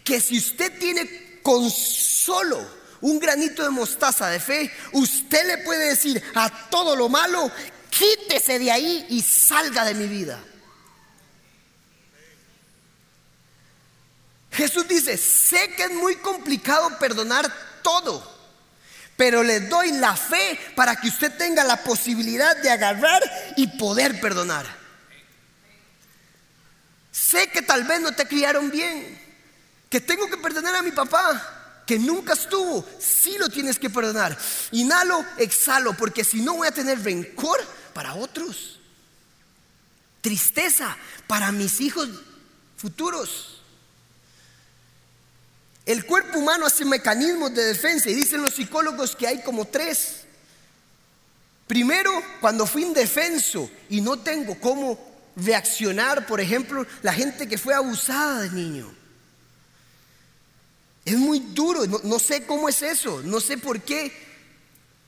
que 0.05 0.21
si 0.21 0.38
usted 0.38 0.79
tiene 0.79 1.40
con 1.42 1.71
solo 1.71 2.75
un 3.07 3.21
granito 3.21 3.62
de 3.62 3.71
mostaza 3.71 4.29
de 4.29 4.40
fe, 4.40 4.73
usted 4.92 5.47
le 5.47 5.59
puede 5.59 5.90
decir 5.90 6.21
a 6.35 6.51
todo 6.69 6.97
lo 6.97 7.09
malo, 7.09 7.53
quítese 7.88 8.59
de 8.59 8.73
ahí 8.73 9.07
y 9.11 9.23
salga 9.23 9.85
de 9.85 9.95
mi 9.95 10.09
vida. 10.09 10.42
Jesús 14.51 14.88
dice, 14.88 15.16
sé 15.16 15.73
que 15.77 15.85
es 15.85 15.92
muy 15.92 16.16
complicado 16.16 16.99
perdonar 16.99 17.49
todo, 17.81 18.29
pero 19.16 19.45
le 19.45 19.61
doy 19.61 19.92
la 19.92 20.16
fe 20.16 20.59
para 20.75 20.97
que 20.97 21.07
usted 21.07 21.37
tenga 21.37 21.62
la 21.62 21.85
posibilidad 21.85 22.57
de 22.57 22.71
agarrar 22.71 23.23
y 23.57 23.69
poder 23.79 24.21
perdonar. 24.21 24.66
Sé 27.12 27.51
que 27.51 27.62
tal 27.62 27.85
vez 27.85 28.01
no 28.01 28.11
te 28.16 28.27
criaron 28.27 28.69
bien, 28.69 29.16
que 29.88 30.01
tengo 30.01 30.29
que 30.29 30.38
perdonar 30.38 30.75
a 30.75 30.83
mi 30.83 30.90
papá, 30.90 31.56
que 31.87 31.99
nunca 32.01 32.33
estuvo, 32.33 32.85
sí 32.99 33.37
lo 33.38 33.49
tienes 33.49 33.79
que 33.79 33.88
perdonar. 33.88 34.37
Inhalo, 34.72 35.25
exhalo, 35.38 35.96
porque 35.96 36.25
si 36.25 36.42
no 36.42 36.55
voy 36.55 36.66
a 36.66 36.72
tener 36.72 37.03
rencor 37.03 37.61
para 37.94 38.14
otros. 38.14 38.81
Tristeza 40.20 40.96
para 41.29 41.53
mis 41.53 41.81
hijos 41.81 42.09
futuros. 42.77 43.62
El 45.87 46.05
cuerpo 46.05 46.40
humano 46.40 46.66
hace 46.66 46.85
mecanismos 46.85 47.55
de 47.55 47.62
defensa 47.62 48.11
y 48.11 48.14
dicen 48.14 48.42
los 48.42 48.55
psicólogos 48.55 49.14
que 49.14 49.29
hay 49.29 49.42
como 49.42 49.66
tres. 49.66 50.25
Primero, 51.68 52.11
cuando 52.40 52.66
fui 52.66 52.83
indefenso 52.83 53.70
y 53.88 54.01
no 54.01 54.18
tengo 54.18 54.59
cómo 54.59 54.99
reaccionar, 55.37 56.27
por 56.27 56.40
ejemplo, 56.40 56.85
la 57.03 57.12
gente 57.12 57.49
que 57.49 57.59
fue 57.59 57.75
abusada 57.75 58.42
de 58.42 58.51
niño. 58.51 58.95
Es 61.07 61.16
muy 61.16 61.38
duro, 61.38 61.87
no, 61.87 62.19
sé 62.19 62.45
cómo 62.47 62.69
es 62.69 62.83
eso, 62.83 63.23
no 63.23 63.38
sé 63.38 63.57
por 63.57 63.81
qué 63.81 64.12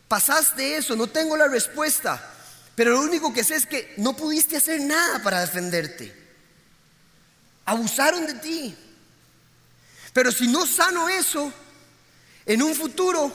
pasaste 0.06 0.76
eso, 0.76 0.94
no 0.94 1.08
tengo 1.08 1.36
la 1.36 1.48
respuesta, 1.48 2.34
pero 2.76 2.92
lo 2.92 3.00
único 3.00 3.34
que 3.34 3.42
sé 3.42 3.56
es 3.56 3.66
que 3.66 3.94
no 3.96 4.16
pudiste 4.16 4.56
hacer 4.56 4.80
nada 4.80 5.20
para 5.24 5.40
defenderte. 5.40 6.14
Abusaron 7.64 8.26
de 8.28 8.34
ti. 8.34 8.76
Pero 10.12 10.30
si 10.30 10.46
no 10.46 10.64
sano 10.66 11.08
eso, 11.08 11.52
en 12.46 12.62
un 12.62 12.76
futuro 12.76 13.32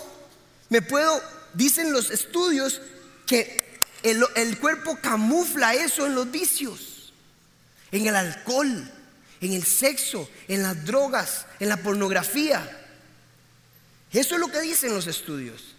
me 0.70 0.82
puedo, 0.82 1.22
dicen 1.54 1.92
los 1.92 2.12
estudios, 2.12 2.80
que 3.28 3.78
el, 4.04 4.24
el 4.38 4.58
cuerpo 4.58 4.98
camufla 5.02 5.74
eso 5.74 6.06
en 6.06 6.16
los 6.16 6.32
vicios, 6.32 7.12
en 7.92 8.08
el 8.08 8.16
alcohol, 8.16 8.90
en 9.44 9.54
el 9.54 9.66
sexo, 9.66 10.30
en 10.48 10.64
las 10.64 10.86
drogas, 10.86 11.46
en 11.60 11.70
la 11.70 11.78
pornografía. 11.78 12.80
Eso 14.12 14.36
es 14.36 14.40
lo 14.40 14.48
que 14.48 14.62
dicen 14.62 14.94
los 14.94 15.08
estudios. 15.08 15.76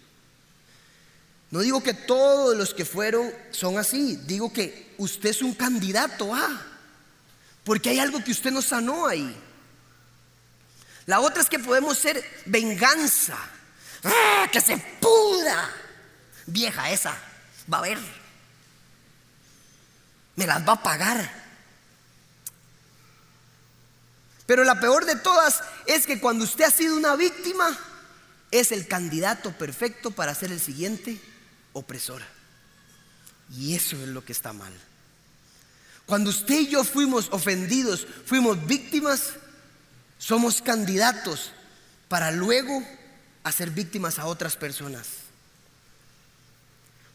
No 1.51 1.59
digo 1.59 1.81
que 1.81 1.93
todos 1.93 2.55
los 2.55 2.73
que 2.73 2.85
fueron 2.85 3.31
son 3.51 3.77
así, 3.77 4.17
digo 4.25 4.51
que 4.51 4.93
usted 4.97 5.29
es 5.29 5.41
un 5.41 5.53
candidato 5.53 6.33
a, 6.33 6.65
porque 7.63 7.89
hay 7.89 7.99
algo 7.99 8.23
que 8.23 8.31
usted 8.31 8.51
no 8.51 8.61
sanó 8.61 9.07
ahí. 9.07 9.35
La 11.05 11.19
otra 11.19 11.41
es 11.41 11.49
que 11.49 11.59
podemos 11.59 11.97
ser 11.97 12.23
venganza. 12.45 13.37
¡Ah, 14.03 14.47
que 14.51 14.59
se 14.59 14.77
puda! 14.99 15.69
Vieja 16.47 16.91
esa, 16.91 17.15
va 17.71 17.79
a 17.79 17.81
ver. 17.81 17.99
Me 20.35 20.45
las 20.45 20.67
va 20.67 20.73
a 20.73 20.83
pagar. 20.83 21.44
Pero 24.45 24.63
la 24.63 24.79
peor 24.79 25.05
de 25.05 25.15
todas 25.15 25.63
es 25.85 26.05
que 26.05 26.19
cuando 26.19 26.43
usted 26.43 26.65
ha 26.65 26.71
sido 26.71 26.95
una 26.95 27.15
víctima, 27.15 27.77
es 28.51 28.71
el 28.71 28.87
candidato 28.87 29.51
perfecto 29.51 30.11
para 30.11 30.35
ser 30.35 30.51
el 30.51 30.59
siguiente 30.59 31.19
opresor. 31.73 32.21
Y 33.51 33.75
eso 33.75 33.95
es 33.97 34.07
lo 34.07 34.23
que 34.23 34.33
está 34.33 34.53
mal. 34.53 34.73
Cuando 36.05 36.29
usted 36.29 36.59
y 36.59 36.67
yo 36.67 36.83
fuimos 36.83 37.29
ofendidos, 37.31 38.05
fuimos 38.25 38.65
víctimas, 38.67 39.33
somos 40.19 40.61
candidatos 40.61 41.51
para 42.07 42.31
luego 42.31 42.83
hacer 43.43 43.71
víctimas 43.71 44.19
a 44.19 44.27
otras 44.27 44.55
personas. 44.55 45.07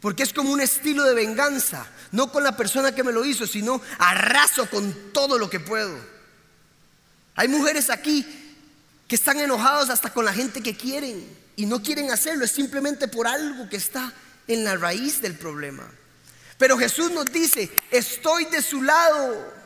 Porque 0.00 0.22
es 0.22 0.32
como 0.32 0.50
un 0.50 0.60
estilo 0.60 1.04
de 1.04 1.14
venganza, 1.14 1.86
no 2.10 2.32
con 2.32 2.42
la 2.42 2.56
persona 2.56 2.94
que 2.94 3.04
me 3.04 3.12
lo 3.12 3.24
hizo, 3.24 3.46
sino 3.46 3.80
arraso 3.98 4.68
con 4.68 5.12
todo 5.12 5.38
lo 5.38 5.48
que 5.48 5.60
puedo. 5.60 6.19
Hay 7.34 7.48
mujeres 7.48 7.90
aquí 7.90 8.26
que 9.08 9.16
están 9.16 9.40
enojados 9.40 9.90
hasta 9.90 10.12
con 10.12 10.24
la 10.24 10.32
gente 10.32 10.62
que 10.62 10.76
quieren 10.76 11.26
y 11.56 11.66
no 11.66 11.82
quieren 11.82 12.10
hacerlo, 12.10 12.44
es 12.44 12.52
simplemente 12.52 13.08
por 13.08 13.26
algo 13.26 13.68
que 13.68 13.76
está 13.76 14.12
en 14.46 14.64
la 14.64 14.76
raíz 14.76 15.20
del 15.20 15.36
problema. 15.36 15.90
Pero 16.56 16.78
Jesús 16.78 17.10
nos 17.10 17.32
dice, 17.32 17.70
estoy 17.90 18.44
de 18.46 18.62
su 18.62 18.82
lado. 18.82 19.60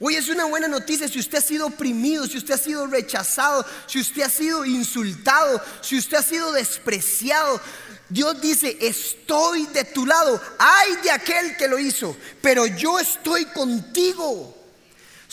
Hoy 0.00 0.16
es 0.16 0.28
una 0.28 0.44
buena 0.44 0.68
noticia 0.68 1.08
si 1.08 1.18
usted 1.18 1.38
ha 1.38 1.42
sido 1.42 1.66
oprimido, 1.66 2.26
si 2.26 2.38
usted 2.38 2.54
ha 2.54 2.58
sido 2.58 2.86
rechazado, 2.86 3.64
si 3.86 4.00
usted 4.00 4.22
ha 4.22 4.28
sido 4.28 4.64
insultado, 4.64 5.62
si 5.80 5.98
usted 5.98 6.18
ha 6.18 6.22
sido 6.22 6.52
despreciado. 6.52 7.60
Dios 8.08 8.40
dice, 8.40 8.76
estoy 8.80 9.66
de 9.66 9.84
tu 9.84 10.06
lado. 10.06 10.40
Ay 10.58 10.96
de 11.02 11.10
aquel 11.10 11.56
que 11.56 11.68
lo 11.68 11.78
hizo, 11.78 12.16
pero 12.42 12.66
yo 12.66 12.98
estoy 12.98 13.46
contigo. 13.46 14.63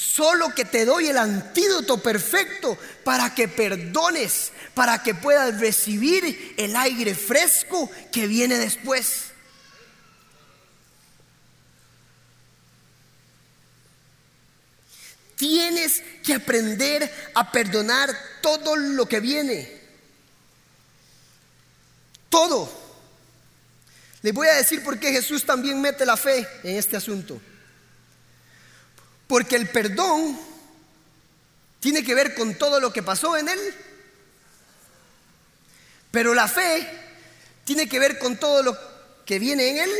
Solo 0.02 0.50
que 0.56 0.66
te 0.66 0.84
doy 0.84 1.10
el 1.10 1.18
antídoto 1.20 2.02
perfecto 2.02 2.76
para 3.04 3.36
que 3.36 3.48
perdones, 3.48 4.52
para 4.74 5.04
que 5.04 5.14
puedas 5.14 5.60
recibir 5.60 6.56
el 6.58 6.76
aire 6.76 7.14
fresco 7.14 7.88
que 8.12 8.26
viene 8.26 8.58
después. 8.58 9.26
Tienes 15.36 16.02
que 16.24 16.34
aprender 16.34 17.32
a 17.36 17.52
perdonar 17.52 18.10
todo 18.42 18.76
lo 18.76 19.06
que 19.06 19.20
viene. 19.20 19.82
Todo. 22.28 22.72
Les 24.24 24.34
voy 24.34 24.48
a 24.48 24.56
decir 24.56 24.84
por 24.84 25.00
qué 25.00 25.12
Jesús 25.12 25.46
también 25.46 25.80
mete 25.80 26.08
la 26.08 26.18
fe 26.18 26.48
en 26.64 26.78
este 26.78 26.98
asunto. 26.98 27.40
Porque 29.32 29.56
el 29.56 29.70
perdón 29.70 30.38
tiene 31.80 32.04
que 32.04 32.14
ver 32.14 32.36
con 32.36 32.56
todo 32.56 32.82
lo 32.82 32.92
que 32.92 33.02
pasó 33.02 33.38
en 33.38 33.48
él. 33.48 33.60
Pero 36.12 36.34
la 36.34 36.50
fe 36.50 36.86
tiene 37.64 37.88
que 37.88 37.98
ver 37.98 38.20
con 38.20 38.36
todo 38.36 38.62
lo 38.62 38.78
que 39.26 39.40
viene 39.40 39.70
en 39.70 39.78
él. 39.78 39.92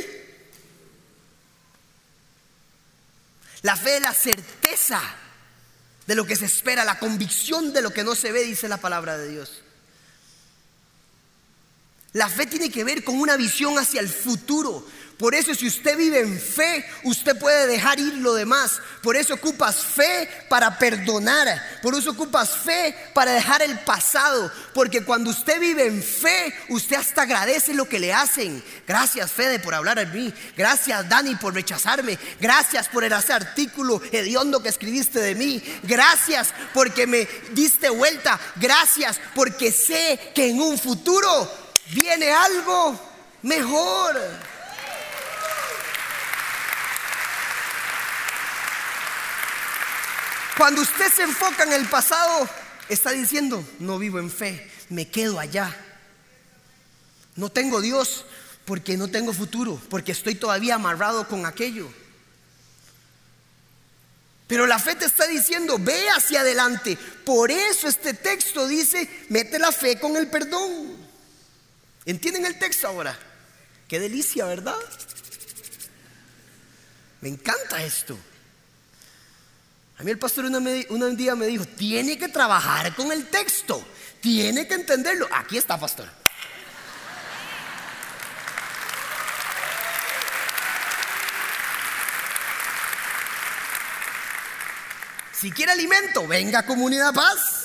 La 3.62 3.78
fe 3.78 3.96
es 3.96 4.02
la 4.02 4.14
certeza 4.14 5.02
de 6.08 6.16
lo 6.16 6.26
que 6.26 6.36
se 6.36 6.48
espera, 6.48 6.84
la 6.84 7.00
convicción 7.00 7.72
de 7.72 7.84
lo 7.84 7.94
que 7.94 8.04
no 8.04 8.16
se 8.16 8.34
ve, 8.34 8.44
dice 8.44 8.68
la 8.68 8.82
palabra 8.82 9.18
de 9.18 9.30
Dios. 9.30 9.62
La 12.14 12.28
fe 12.28 12.46
tiene 12.46 12.70
que 12.70 12.84
ver 12.84 13.04
con 13.04 13.20
una 13.20 13.38
visión 13.38 13.80
hacia 13.80 14.02
el 14.02 14.10
futuro. 14.10 14.86
Por 15.18 15.36
eso 15.36 15.54
si 15.54 15.68
usted 15.68 15.96
vive 15.96 16.20
en 16.20 16.40
fe, 16.40 16.84
usted 17.04 17.38
puede 17.38 17.68
dejar 17.68 18.00
ir 18.00 18.16
lo 18.16 18.34
demás. 18.34 18.82
Por 19.04 19.16
eso 19.16 19.36
ocupas 19.36 19.76
fe 19.78 20.28
para 20.50 20.80
perdonar. 20.80 21.48
Por 21.84 21.94
eso 21.94 22.10
ocupas 22.10 22.50
fe 22.58 22.96
para 23.14 23.32
dejar 23.32 23.62
el 23.62 23.78
pasado. 23.82 24.52
Porque 24.74 25.04
cuando 25.04 25.30
usted 25.30 25.60
vive 25.60 25.86
en 25.86 26.02
fe, 26.02 26.54
usted 26.70 26.96
hasta 26.98 27.22
agradece 27.22 27.76
lo 27.76 27.88
que 27.88 28.00
le 28.00 28.12
hacen. 28.12 28.64
Gracias 28.88 29.32
Fede 29.32 29.60
por 29.60 29.76
hablar 29.76 30.00
a 30.00 30.06
mí. 30.06 30.34
Gracias 30.58 31.08
Dani 31.08 31.36
por 31.36 31.54
rechazarme. 31.54 32.18
Gracias 32.40 32.90
por 32.90 33.04
ese 33.04 33.32
artículo 33.32 34.02
hediondo 34.12 34.64
que 34.64 34.70
escribiste 34.70 35.20
de 35.20 35.36
mí. 35.36 35.64
Gracias 35.84 36.50
porque 36.74 37.06
me 37.06 37.28
diste 37.52 37.92
vuelta. 37.92 38.40
Gracias 38.56 39.22
porque 39.36 39.72
sé 39.72 40.20
que 40.34 40.50
en 40.50 40.60
un 40.60 40.80
futuro 40.80 41.71
viene 41.92 42.32
algo 42.32 43.00
mejor. 43.42 44.20
Cuando 50.58 50.82
usted 50.82 51.12
se 51.12 51.24
enfoca 51.24 51.64
en 51.64 51.74
el 51.74 51.88
pasado, 51.88 52.48
está 52.88 53.12
diciendo, 53.12 53.66
no 53.80 53.98
vivo 53.98 54.20
en 54.20 54.30
fe, 54.30 54.70
me 54.90 55.10
quedo 55.10 55.40
allá. 55.40 55.76
No 57.36 57.50
tengo 57.50 57.82
Dios 57.82 58.26
porque 58.66 58.98
no 58.98 59.08
tengo 59.08 59.34
futuro, 59.34 59.82
porque 59.90 60.12
estoy 60.12 60.36
todavía 60.36 60.76
amarrado 60.76 61.28
con 61.28 61.46
aquello. 61.46 61.92
Pero 64.46 64.68
la 64.68 64.78
fe 64.80 64.96
te 64.96 65.06
está 65.06 65.26
diciendo, 65.28 65.78
ve 65.80 66.10
hacia 66.10 66.42
adelante. 66.42 66.98
Por 67.26 67.50
eso 67.50 67.88
este 67.88 68.14
texto 68.14 68.68
dice, 68.68 69.10
mete 69.30 69.58
la 69.58 69.72
fe 69.72 69.98
con 70.00 70.18
el 70.18 70.28
perdón. 70.28 71.01
¿Entienden 72.06 72.46
el 72.46 72.58
texto 72.58 72.88
ahora? 72.88 73.18
Qué 73.88 74.00
delicia, 74.00 74.46
¿verdad? 74.46 74.78
Me 77.22 77.30
encanta 77.30 77.84
esto. 77.84 78.18
A 80.00 80.04
mí 80.04 80.10
el 80.10 80.18
pastor 80.18 80.46
un 80.46 81.16
día 81.16 81.36
me 81.36 81.46
dijo, 81.46 81.66
tiene 81.66 82.18
que 82.18 82.28
trabajar 82.28 82.96
con 82.96 83.12
el 83.12 83.28
texto, 83.28 83.86
tiene 84.20 84.68
que 84.68 84.74
entenderlo. 84.74 85.28
Aquí 85.32 85.58
está, 85.58 85.80
pastor. 85.80 86.10
Si 95.34 95.52
quiere 95.52 95.72
alimento, 95.72 96.28
venga 96.28 96.66
comunidad 96.66 97.14
paz. 97.14 97.61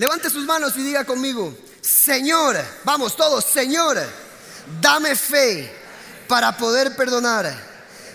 Levante 0.00 0.30
sus 0.30 0.46
manos 0.46 0.74
y 0.78 0.82
diga 0.82 1.04
conmigo, 1.04 1.54
Señor, 1.82 2.56
vamos 2.84 3.14
todos, 3.16 3.44
Señor, 3.44 3.98
dame 4.80 5.14
fe 5.14 5.70
para 6.26 6.56
poder 6.56 6.96
perdonar. 6.96 7.54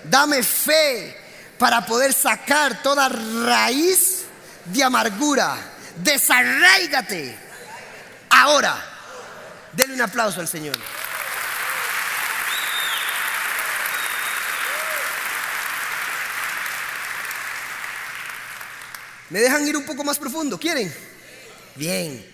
Dame 0.04 0.42
fe 0.42 1.16
para 1.60 1.86
poder 1.86 2.12
sacar 2.12 2.82
toda 2.82 3.08
raíz 3.08 4.24
de 4.66 4.84
amargura. 4.84 5.56
Desarraígate. 5.98 7.38
Ahora, 8.32 8.76
denle 9.74 9.94
un 9.94 10.02
aplauso 10.02 10.40
al 10.40 10.48
Señor. 10.48 10.76
¿Me 19.30 19.40
dejan 19.40 19.68
ir 19.68 19.78
un 19.78 19.86
poco 19.86 20.04
más 20.04 20.18
profundo? 20.18 20.60
¿Quieren? 20.60 21.05
Bien. 21.76 22.26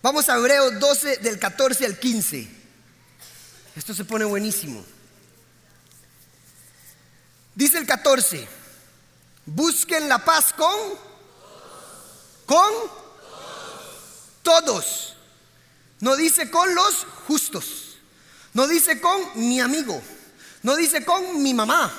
Vamos 0.00 0.28
a 0.28 0.36
Hebreos 0.36 0.80
12 0.80 1.18
del 1.18 1.38
14 1.38 1.84
al 1.84 1.98
15. 1.98 2.48
Esto 3.76 3.94
se 3.94 4.04
pone 4.04 4.24
buenísimo. 4.24 4.82
Dice 7.54 7.76
el 7.76 7.86
14, 7.86 8.48
busquen 9.44 10.08
la 10.08 10.24
paz 10.24 10.54
con, 10.54 10.74
con 12.46 12.72
todos. 14.42 15.14
No 16.00 16.16
dice 16.16 16.50
con 16.50 16.74
los 16.74 17.06
justos. 17.26 17.98
No 18.54 18.66
dice 18.66 19.00
con 19.00 19.20
mi 19.34 19.60
amigo. 19.60 20.02
No 20.62 20.74
dice 20.74 21.04
con 21.04 21.42
mi 21.42 21.52
mamá. 21.52 21.92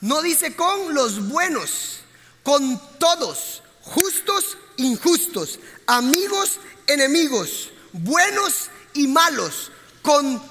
No 0.00 0.22
dice 0.22 0.54
con 0.54 0.94
los 0.94 1.28
buenos. 1.28 1.98
Con 2.44 2.80
todos, 2.98 3.62
justos 3.82 4.56
injustos, 4.76 5.58
amigos, 5.86 6.58
enemigos, 6.86 7.70
buenos 7.92 8.70
y 8.94 9.06
malos, 9.06 9.70
con 10.02 10.42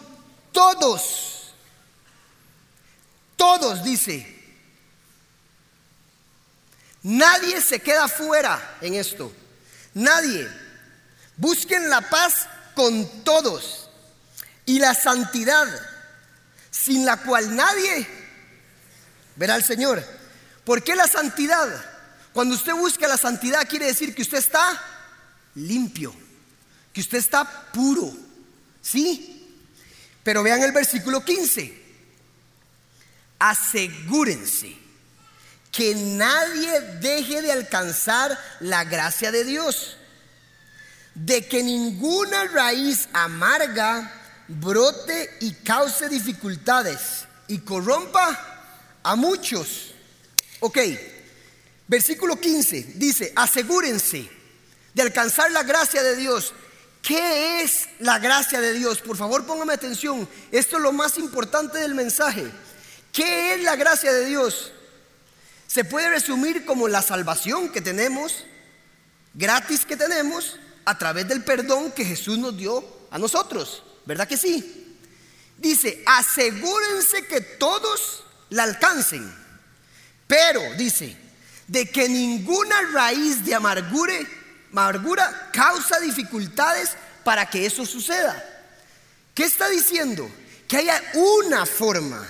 todos. 0.52 1.54
Todos, 3.36 3.84
dice. 3.84 4.30
Nadie 7.04 7.62
se 7.62 7.80
queda 7.80 8.08
fuera 8.08 8.78
en 8.82 8.94
esto. 8.94 9.32
Nadie. 9.94 10.48
Busquen 11.36 11.90
la 11.90 12.10
paz 12.10 12.48
con 12.76 13.24
todos 13.24 13.90
y 14.66 14.80
la 14.80 14.94
santidad, 14.94 15.68
sin 16.72 17.06
la 17.06 17.18
cual 17.18 17.56
nadie 17.56 18.08
verá 19.36 19.56
al 19.56 19.64
Señor. 19.64 20.04
¿Por 20.64 20.84
qué 20.84 20.96
la 20.96 21.08
santidad? 21.08 21.93
Cuando 22.34 22.56
usted 22.56 22.74
busca 22.74 23.08
la 23.08 23.18
santidad 23.18 23.68
quiere 23.68 23.86
decir 23.86 24.14
que 24.16 24.24
usted 24.24 24.40
está 24.40 24.82
limpio, 25.56 26.14
que 26.92 27.02
usted 27.02 27.20
está 27.20 27.72
puro. 27.72 28.12
¿Sí? 28.82 29.56
Pero 30.24 30.44
vean 30.44 30.62
el 30.64 30.72
versículo 30.72 31.24
15. 31.24 31.82
Asegúrense 33.40 34.76
que 35.72 35.96
nadie 35.96 36.82
deje 37.02 37.42
de 37.42 37.52
alcanzar 37.52 38.38
la 38.60 38.84
gracia 38.84 39.32
de 39.32 39.44
Dios, 39.44 39.98
de 41.16 41.48
que 41.48 41.64
ninguna 41.64 42.46
raíz 42.46 43.10
amarga 43.14 44.12
brote 44.48 45.38
y 45.42 45.54
cause 45.54 46.10
dificultades 46.10 47.26
y 47.48 47.60
corrompa 47.60 49.00
a 49.04 49.16
muchos. 49.16 49.94
Ok, 50.60 50.78
Versículo 51.88 52.40
15 52.40 52.94
dice, 52.96 53.34
asegúrense 53.36 54.30
de 54.94 55.02
alcanzar 55.02 55.52
la 55.52 55.64
gracia 55.64 56.02
de 56.02 56.16
Dios. 56.16 56.54
¿Qué 57.02 57.62
es 57.62 57.90
la 58.00 58.20
gracia 58.20 58.62
de 58.62 58.74
Dios? 58.74 59.00
Por 59.00 59.18
favor, 59.18 59.46
póngame 59.46 59.74
atención. 59.74 60.28
Esto 60.52 60.78
es 60.78 60.84
lo 60.84 60.94
más 60.94 61.18
importante 61.18 61.80
del 61.80 61.96
mensaje. 61.96 62.50
¿Qué 63.12 63.56
es 63.56 63.62
la 63.62 63.76
gracia 63.76 64.14
de 64.14 64.26
Dios? 64.26 64.72
Se 65.68 65.84
puede 65.84 66.10
resumir 66.10 66.66
como 66.66 66.88
la 66.88 67.02
salvación 67.02 67.70
que 67.70 67.82
tenemos, 67.82 68.46
gratis 69.34 69.86
que 69.86 69.98
tenemos, 69.98 70.60
a 70.86 70.98
través 70.98 71.28
del 71.28 71.44
perdón 71.44 71.92
que 71.92 72.06
Jesús 72.06 72.38
nos 72.38 72.58
dio 72.58 72.86
a 73.12 73.18
nosotros. 73.18 73.84
¿Verdad 74.06 74.28
que 74.28 74.38
sí? 74.38 74.98
Dice, 75.58 76.04
asegúrense 76.06 77.26
que 77.28 77.42
todos 77.42 78.24
la 78.50 78.64
alcancen. 78.64 79.34
Pero, 80.28 80.62
dice, 80.76 81.18
de 81.74 81.88
que 81.88 82.08
ninguna 82.08 82.84
raíz 82.94 83.44
de 83.44 83.56
amargura, 83.56 84.14
amargura 84.72 85.50
causa 85.52 86.00
dificultades 86.00 86.92
para 87.24 87.48
que 87.48 87.66
eso 87.66 87.84
suceda. 87.84 88.42
¿Qué 89.34 89.44
está 89.46 89.68
diciendo? 89.70 90.30
Que 90.68 90.78
haya 90.78 91.02
una 91.16 91.66
forma 91.66 92.30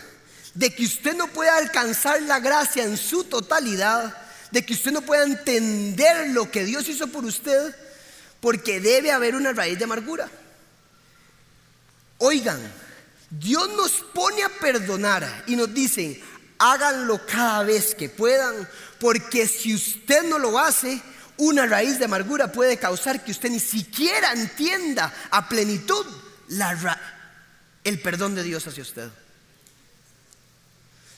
de 0.54 0.74
que 0.74 0.86
usted 0.86 1.18
no 1.18 1.28
pueda 1.28 1.58
alcanzar 1.58 2.22
la 2.22 2.40
gracia 2.40 2.86
en 2.86 2.96
su 2.96 3.26
totalidad, 3.26 4.16
de 4.52 4.66
que 4.66 4.76
usted 4.76 4.94
no 4.94 5.02
pueda 5.02 5.26
entender 5.26 6.30
lo 6.30 6.50
que 6.50 6.64
Dios 6.64 6.88
hizo 6.88 7.08
por 7.08 7.26
usted, 7.26 7.76
porque 8.40 8.80
debe 8.80 9.12
haber 9.12 9.36
una 9.36 9.52
raíz 9.52 9.78
de 9.78 9.84
amargura. 9.84 10.30
Oigan, 12.20 12.62
Dios 13.30 13.68
nos 13.76 13.92
pone 14.14 14.42
a 14.42 14.48
perdonar 14.48 15.44
y 15.48 15.58
nos 15.58 15.74
dicen, 15.74 16.18
háganlo 16.60 17.26
cada 17.26 17.64
vez 17.64 17.94
que 17.94 18.08
puedan, 18.08 18.70
porque 19.04 19.50
si 19.50 19.76
usted 19.76 20.24
no 20.24 20.40
lo 20.40 20.58
hace, 20.58 21.02
una 21.36 21.66
raíz 21.66 22.00
de 22.00 22.06
amargura 22.06 22.54
puede 22.54 22.78
causar 22.78 23.22
que 23.22 23.32
usted 23.32 23.50
ni 23.50 23.60
siquiera 23.60 24.32
entienda 24.32 25.14
a 25.30 25.50
plenitud 25.50 26.06
el 27.84 28.00
perdón 28.00 28.34
de 28.34 28.44
Dios 28.44 28.66
hacia 28.66 28.82
usted. 28.82 29.10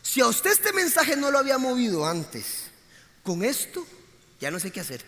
Si 0.02 0.19
a 0.19 0.26
usted 0.26 0.54
este 0.54 0.74
mensaje 0.74 1.15
no 1.15 1.30
lo 1.30 1.38
había 1.38 1.60
movido 1.60 2.08
antes, 2.08 2.71
con 3.21 3.43
esto 3.43 3.86
ya 4.41 4.50
no 4.50 4.60
sé 4.60 4.71
qué 4.71 4.80
hacer. 4.80 5.06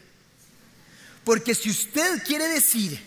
Porque 1.24 1.56
si 1.56 1.72
usted 1.72 2.22
quiere 2.26 2.48
decir 2.48 3.04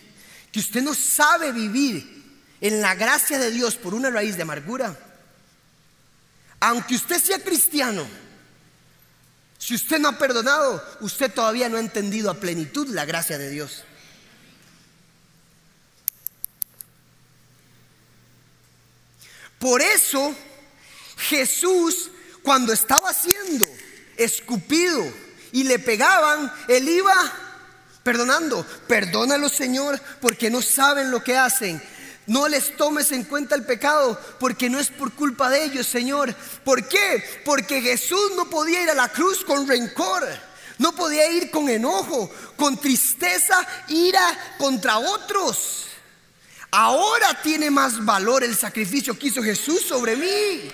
que 0.51 0.59
usted 0.59 0.81
no 0.81 0.93
sabe 0.93 1.53
vivir 1.53 2.41
en 2.59 2.81
la 2.81 2.93
gracia 2.95 3.39
de 3.39 3.51
Dios 3.51 3.75
por 3.75 3.93
una 3.93 4.09
raíz 4.09 4.35
de 4.35 4.41
amargura, 4.41 4.99
aunque 6.59 6.95
usted 6.95 7.23
sea 7.23 7.39
cristiano, 7.39 8.05
si 9.61 9.75
usted 9.75 9.99
no 9.99 10.09
ha 10.09 10.17
perdonado, 10.17 10.83
usted 11.01 11.31
todavía 11.31 11.69
no 11.69 11.77
ha 11.77 11.81
entendido 11.81 12.31
a 12.31 12.39
plenitud 12.39 12.87
la 12.87 13.05
gracia 13.05 13.37
de 13.37 13.47
Dios. 13.51 13.83
Por 19.59 19.83
eso 19.83 20.35
Jesús, 21.15 22.09
cuando 22.41 22.73
estaba 22.73 23.13
siendo 23.13 23.67
escupido 24.17 25.05
y 25.51 25.63
le 25.65 25.77
pegaban, 25.77 26.51
él 26.67 26.89
iba 26.89 27.13
perdonando. 28.01 28.65
Perdónalo, 28.87 29.47
Señor, 29.47 30.01
porque 30.21 30.49
no 30.49 30.63
saben 30.63 31.11
lo 31.11 31.23
que 31.23 31.37
hacen. 31.37 31.79
No 32.27 32.47
les 32.47 32.75
tomes 32.77 33.11
en 33.11 33.23
cuenta 33.23 33.55
el 33.55 33.65
pecado 33.65 34.19
porque 34.39 34.69
no 34.69 34.79
es 34.79 34.89
por 34.89 35.11
culpa 35.13 35.49
de 35.49 35.63
ellos, 35.63 35.87
Señor. 35.87 36.33
¿Por 36.63 36.87
qué? 36.87 37.23
Porque 37.43 37.81
Jesús 37.81 38.31
no 38.35 38.49
podía 38.49 38.83
ir 38.83 38.89
a 38.89 38.95
la 38.95 39.09
cruz 39.09 39.43
con 39.43 39.67
rencor. 39.67 40.27
No 40.77 40.93
podía 40.93 41.29
ir 41.31 41.51
con 41.51 41.69
enojo, 41.69 42.31
con 42.55 42.77
tristeza, 42.77 43.67
ira 43.87 44.55
contra 44.57 44.97
otros. 44.97 45.85
Ahora 46.71 47.39
tiene 47.41 47.69
más 47.69 48.03
valor 48.03 48.43
el 48.43 48.55
sacrificio 48.55 49.17
que 49.17 49.27
hizo 49.27 49.43
Jesús 49.43 49.81
sobre 49.81 50.15
mí. 50.15 50.71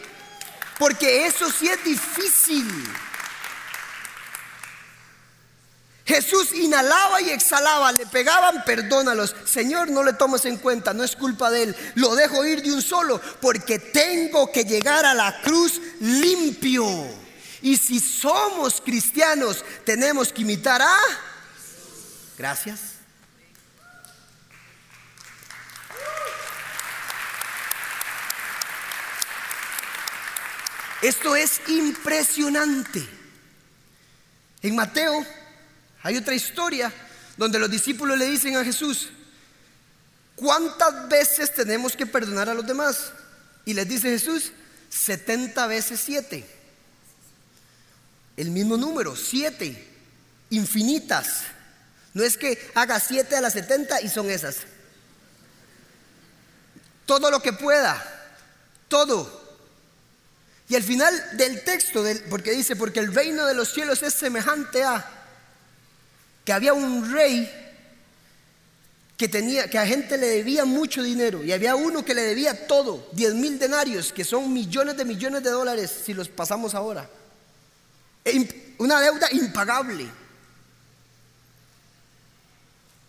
Porque 0.78 1.26
eso 1.26 1.50
sí 1.52 1.68
es 1.68 1.84
difícil. 1.84 2.68
Jesús 6.08 6.54
inhalaba 6.54 7.22
y 7.22 7.32
exhalaba, 7.32 7.92
le 7.92 8.06
pegaban, 8.06 8.64
perdónalos. 8.64 9.36
Señor, 9.44 9.90
no 9.90 10.04
le 10.04 10.14
tomes 10.14 10.46
en 10.46 10.56
cuenta, 10.56 10.94
no 10.94 11.04
es 11.04 11.18
culpa 11.18 11.52
de 11.52 11.64
él. 11.64 11.76
Lo 11.96 12.16
dejo 12.16 12.46
ir 12.46 12.64
de 12.64 12.72
un 12.72 12.82
solo 12.82 13.20
porque 13.42 13.78
tengo 13.78 14.50
que 14.50 14.64
llegar 14.64 15.06
a 15.06 15.14
la 15.14 15.42
cruz 15.42 15.82
limpio. 16.00 16.86
Y 17.62 17.76
si 17.76 18.00
somos 18.00 18.80
cristianos, 18.80 19.66
tenemos 19.84 20.32
que 20.32 20.44
imitar 20.44 20.82
a... 20.82 20.98
Gracias. 22.38 22.80
Esto 31.02 31.36
es 31.36 31.60
impresionante. 31.68 33.06
En 34.62 34.76
Mateo 34.76 35.26
hay 36.08 36.16
otra 36.16 36.34
historia 36.34 36.90
donde 37.36 37.60
los 37.60 37.70
discípulos 37.70 38.18
le 38.18 38.28
dicen 38.28 38.56
a 38.56 38.64
Jesús, 38.64 39.10
¿cuántas 40.38 41.10
veces 41.10 41.54
tenemos 41.54 41.98
que 41.98 42.06
perdonar 42.06 42.48
a 42.48 42.54
los 42.54 42.66
demás? 42.66 43.12
Y 43.66 43.74
les 43.74 43.90
dice 43.90 44.10
Jesús, 44.10 44.54
70 44.88 45.68
veces 45.68 46.00
7. 46.00 46.46
El 48.38 48.52
mismo 48.52 48.78
número, 48.78 49.18
7, 49.18 49.86
infinitas. 50.52 51.42
No 52.14 52.24
es 52.24 52.38
que 52.38 52.58
haga 52.74 53.02
7 53.02 53.36
a 53.36 53.42
las 53.42 53.52
70 53.52 54.00
y 54.00 54.08
son 54.08 54.30
esas. 54.30 54.60
Todo 57.06 57.30
lo 57.30 57.42
que 57.42 57.52
pueda, 57.52 58.02
todo. 58.88 59.58
Y 60.70 60.76
al 60.76 60.84
final 60.84 61.36
del 61.36 61.66
texto, 61.66 62.02
porque 62.30 62.52
dice, 62.52 62.78
porque 62.78 63.02
el 63.02 63.14
reino 63.14 63.46
de 63.46 63.56
los 63.56 63.74
cielos 63.74 64.02
es 64.04 64.14
semejante 64.14 64.86
a 64.86 65.16
que 66.48 66.54
había 66.54 66.72
un 66.72 67.12
rey 67.12 67.52
que 69.18 69.28
tenía, 69.28 69.70
que 69.70 69.78
a 69.78 69.86
gente 69.86 70.18
le 70.18 70.28
debía 70.28 70.64
mucho 70.64 71.04
dinero 71.04 71.44
y 71.44 71.52
había 71.52 71.76
uno 71.76 72.06
que 72.06 72.14
le 72.14 72.22
debía 72.22 72.68
todo, 72.68 73.10
10 73.12 73.34
mil 73.34 73.60
denarios, 73.60 74.14
que 74.14 74.24
son 74.24 74.54
millones 74.54 74.96
de 74.96 75.04
millones 75.04 75.44
de 75.44 75.50
dólares 75.50 75.92
si 76.06 76.14
los 76.14 76.30
pasamos 76.30 76.74
ahora. 76.74 77.10
E 78.24 78.74
una 78.78 79.02
deuda 79.02 79.28
impagable. 79.34 80.08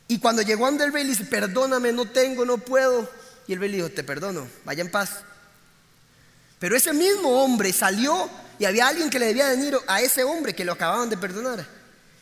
Y 0.09 0.19
cuando 0.19 0.43
llegó 0.43 0.67
ante 0.67 0.83
el 0.83 0.93
rey 0.93 1.05
le 1.05 1.11
dice, 1.11 1.25
perdóname, 1.27 1.93
no 1.93 2.07
tengo, 2.11 2.45
no 2.45 2.59
puedo. 2.59 3.09
Y 3.47 3.53
el 3.53 3.61
rey 3.61 3.71
le 3.71 3.77
dijo, 3.77 3.91
te 3.91 4.03
perdono, 4.03 4.49
vaya 4.65 4.81
en 4.81 4.91
paz. 4.91 5.21
Pero 6.59 6.77
ese 6.77 6.93
mismo 6.93 7.41
hombre 7.41 7.73
salió 7.73 8.29
y 8.59 8.65
había 8.65 8.89
alguien 8.89 9.09
que 9.11 9.21
le 9.21 9.27
debía 9.27 9.49
dinero 9.51 9.81
a 9.87 10.01
ese 10.01 10.25
hombre 10.25 10.57
que 10.57 10.65
lo 10.65 10.73
acababan 10.73 11.09
de 11.09 11.17
perdonar 11.17 11.78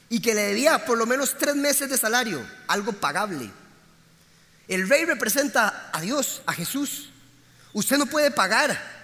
y 0.09 0.21
que 0.21 0.35
le 0.35 0.43
debía 0.43 0.85
por 0.85 0.99
lo 0.99 1.07
menos 1.07 1.37
tres 1.39 1.57
meses 1.57 1.89
de 1.89 1.99
salario, 1.99 2.47
algo 2.69 2.93
pagable. 2.93 3.51
El 4.69 4.89
rey 4.89 5.05
representa 5.05 5.91
a 5.93 6.01
Dios, 6.01 6.43
a 6.47 6.53
Jesús. 6.53 7.11
Usted 7.73 7.99
no 7.99 8.07
puede 8.07 8.31
pagar 8.31 8.97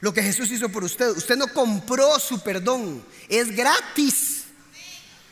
lo 0.00 0.12
que 0.12 0.22
Jesús 0.22 0.50
hizo 0.50 0.68
por 0.68 0.84
usted. 0.84 1.10
Usted 1.10 1.36
no 1.36 1.48
compró 1.48 2.18
su 2.18 2.42
perdón, 2.42 3.04
es 3.28 3.54
gratis. 3.54 4.42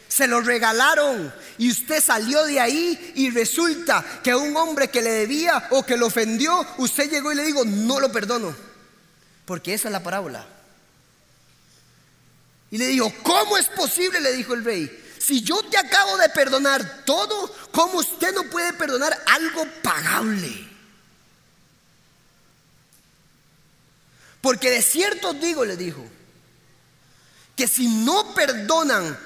Se 0.08 0.26
lo 0.26 0.42
regalaron 0.42 1.32
y 1.56 1.70
usted 1.70 2.02
salió 2.02 2.44
de 2.44 2.60
ahí 2.60 3.12
y 3.14 3.30
resulta 3.30 4.04
que 4.22 4.34
un 4.34 4.54
hombre 4.56 4.88
que 4.88 5.00
le 5.00 5.10
debía 5.10 5.68
o 5.70 5.86
que 5.86 5.96
lo 5.96 6.06
ofendió, 6.06 6.66
usted 6.76 7.10
llegó 7.10 7.32
y 7.32 7.34
le 7.34 7.44
dijo, 7.44 7.64
no 7.64 7.98
lo 7.98 8.12
perdono. 8.12 8.54
Porque 9.46 9.72
esa 9.72 9.88
es 9.88 9.92
la 9.92 10.02
parábola. 10.02 10.46
Y 12.72 12.78
le 12.78 12.86
dijo, 12.86 13.12
¿cómo 13.22 13.58
es 13.58 13.68
posible? 13.68 14.18
Le 14.18 14.32
dijo 14.32 14.54
el 14.54 14.64
rey. 14.64 14.90
Si 15.18 15.42
yo 15.42 15.62
te 15.64 15.76
acabo 15.76 16.16
de 16.16 16.30
perdonar 16.30 17.04
todo, 17.04 17.54
¿cómo 17.70 17.98
usted 17.98 18.34
no 18.34 18.44
puede 18.44 18.72
perdonar 18.72 19.22
algo 19.26 19.66
pagable? 19.82 20.68
Porque 24.40 24.70
de 24.70 24.80
cierto 24.80 25.34
digo, 25.34 25.66
le 25.66 25.76
dijo, 25.76 26.02
que 27.54 27.68
si 27.68 27.88
no 27.88 28.32
perdonan 28.34 29.18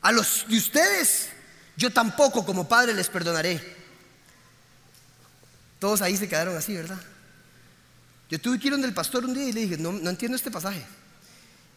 a 0.00 0.12
los 0.12 0.46
de 0.46 0.56
ustedes, 0.56 1.30
yo 1.76 1.92
tampoco 1.92 2.46
como 2.46 2.68
padre 2.68 2.94
les 2.94 3.08
perdonaré. 3.08 3.60
Todos 5.80 6.02
ahí 6.02 6.16
se 6.16 6.28
quedaron 6.28 6.56
así, 6.56 6.76
¿verdad? 6.76 7.00
Yo 8.30 8.40
tuve 8.40 8.60
que 8.60 8.68
ir 8.68 8.72
donde 8.72 8.86
el 8.86 8.94
pastor 8.94 9.24
un 9.24 9.34
día 9.34 9.48
y 9.48 9.52
le 9.52 9.62
dije, 9.62 9.76
no, 9.76 9.90
no 9.90 10.08
entiendo 10.08 10.36
este 10.36 10.52
pasaje. 10.52 10.86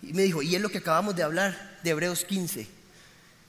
Y 0.02 0.14
me 0.14 0.24
dijo, 0.24 0.42
y 0.42 0.56
es 0.56 0.62
lo 0.62 0.70
que 0.70 0.78
acabamos 0.80 1.16
de 1.16 1.24
hablar 1.24 1.80
de 1.84 1.90
Hebreos 1.90 2.26
15. 2.26 2.68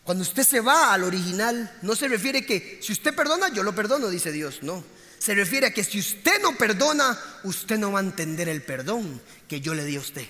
Cuando 0.04 0.22
usted 0.22 0.42
se 0.42 0.60
va 0.60 0.92
al 0.92 1.04
original, 1.04 1.78
no 1.82 1.94
se 1.94 2.08
refiere 2.08 2.44
que 2.44 2.80
si 2.82 2.92
usted 2.92 3.14
perdona, 3.14 3.48
yo 3.52 3.62
lo 3.62 3.74
perdono, 3.74 4.08
dice 4.08 4.32
Dios. 4.32 4.62
No, 4.62 4.82
se 5.18 5.34
refiere 5.34 5.68
a 5.68 5.74
que 5.74 5.84
si 5.84 6.00
usted 6.00 6.40
no 6.42 6.56
perdona, 6.56 7.18
usted 7.44 7.78
no 7.78 7.92
va 7.92 8.00
a 8.00 8.02
entender 8.02 8.48
el 8.48 8.62
perdón 8.62 9.20
que 9.46 9.60
yo 9.60 9.74
le 9.74 9.84
di 9.84 9.96
a 9.96 10.00
usted. 10.00 10.26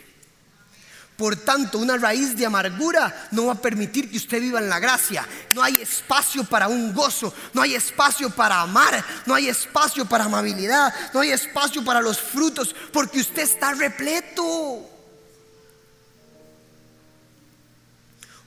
Por 1.16 1.36
tanto, 1.36 1.78
una 1.78 1.98
raíz 1.98 2.34
de 2.34 2.46
amargura 2.46 3.28
no 3.30 3.46
va 3.46 3.52
a 3.52 3.60
permitir 3.60 4.10
que 4.10 4.16
usted 4.16 4.40
viva 4.40 4.58
en 4.58 4.70
la 4.70 4.78
gracia. 4.78 5.26
No 5.54 5.62
hay 5.62 5.80
espacio 5.82 6.44
para 6.44 6.66
un 6.66 6.94
gozo, 6.94 7.34
no 7.52 7.60
hay 7.60 7.74
espacio 7.74 8.30
para 8.30 8.62
amar, 8.62 9.04
no 9.26 9.34
hay 9.34 9.48
espacio 9.48 10.06
para 10.06 10.24
amabilidad, 10.24 10.94
no 11.12 11.20
hay 11.20 11.32
espacio 11.32 11.84
para 11.84 12.00
los 12.00 12.18
frutos, 12.18 12.74
porque 12.90 13.20
usted 13.20 13.42
está 13.42 13.74
repleto. 13.74 14.99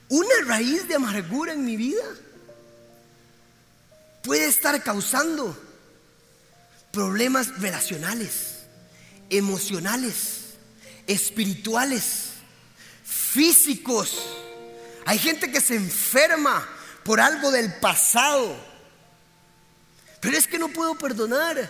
Una 0.10 0.36
raíz 0.46 0.88
de 0.88 0.96
amargura 0.96 1.54
en 1.54 1.66
mi 1.66 1.76
vida 1.76 2.04
puede 4.24 4.46
estar 4.46 4.82
causando 4.84 5.58
problemas 6.92 7.60
relacionales, 7.60 8.60
emocionales, 9.30 10.54
espirituales, 11.08 12.34
físicos. 13.04 14.24
Hay 15.06 15.18
gente 15.18 15.52
que 15.52 15.60
se 15.60 15.76
enferma 15.76 16.68
por 17.04 17.20
algo 17.20 17.52
del 17.52 17.74
pasado. 17.80 18.56
Pero 20.22 20.38
es 20.38 20.48
que 20.48 20.60
no 20.60 20.70
puedo 20.70 20.96
perdonar. 20.96 21.70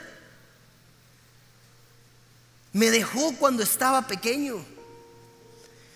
Me 2.72 2.92
dejó 2.92 3.36
cuando 3.38 3.64
estaba 3.64 4.08
pequeño. 4.08 4.64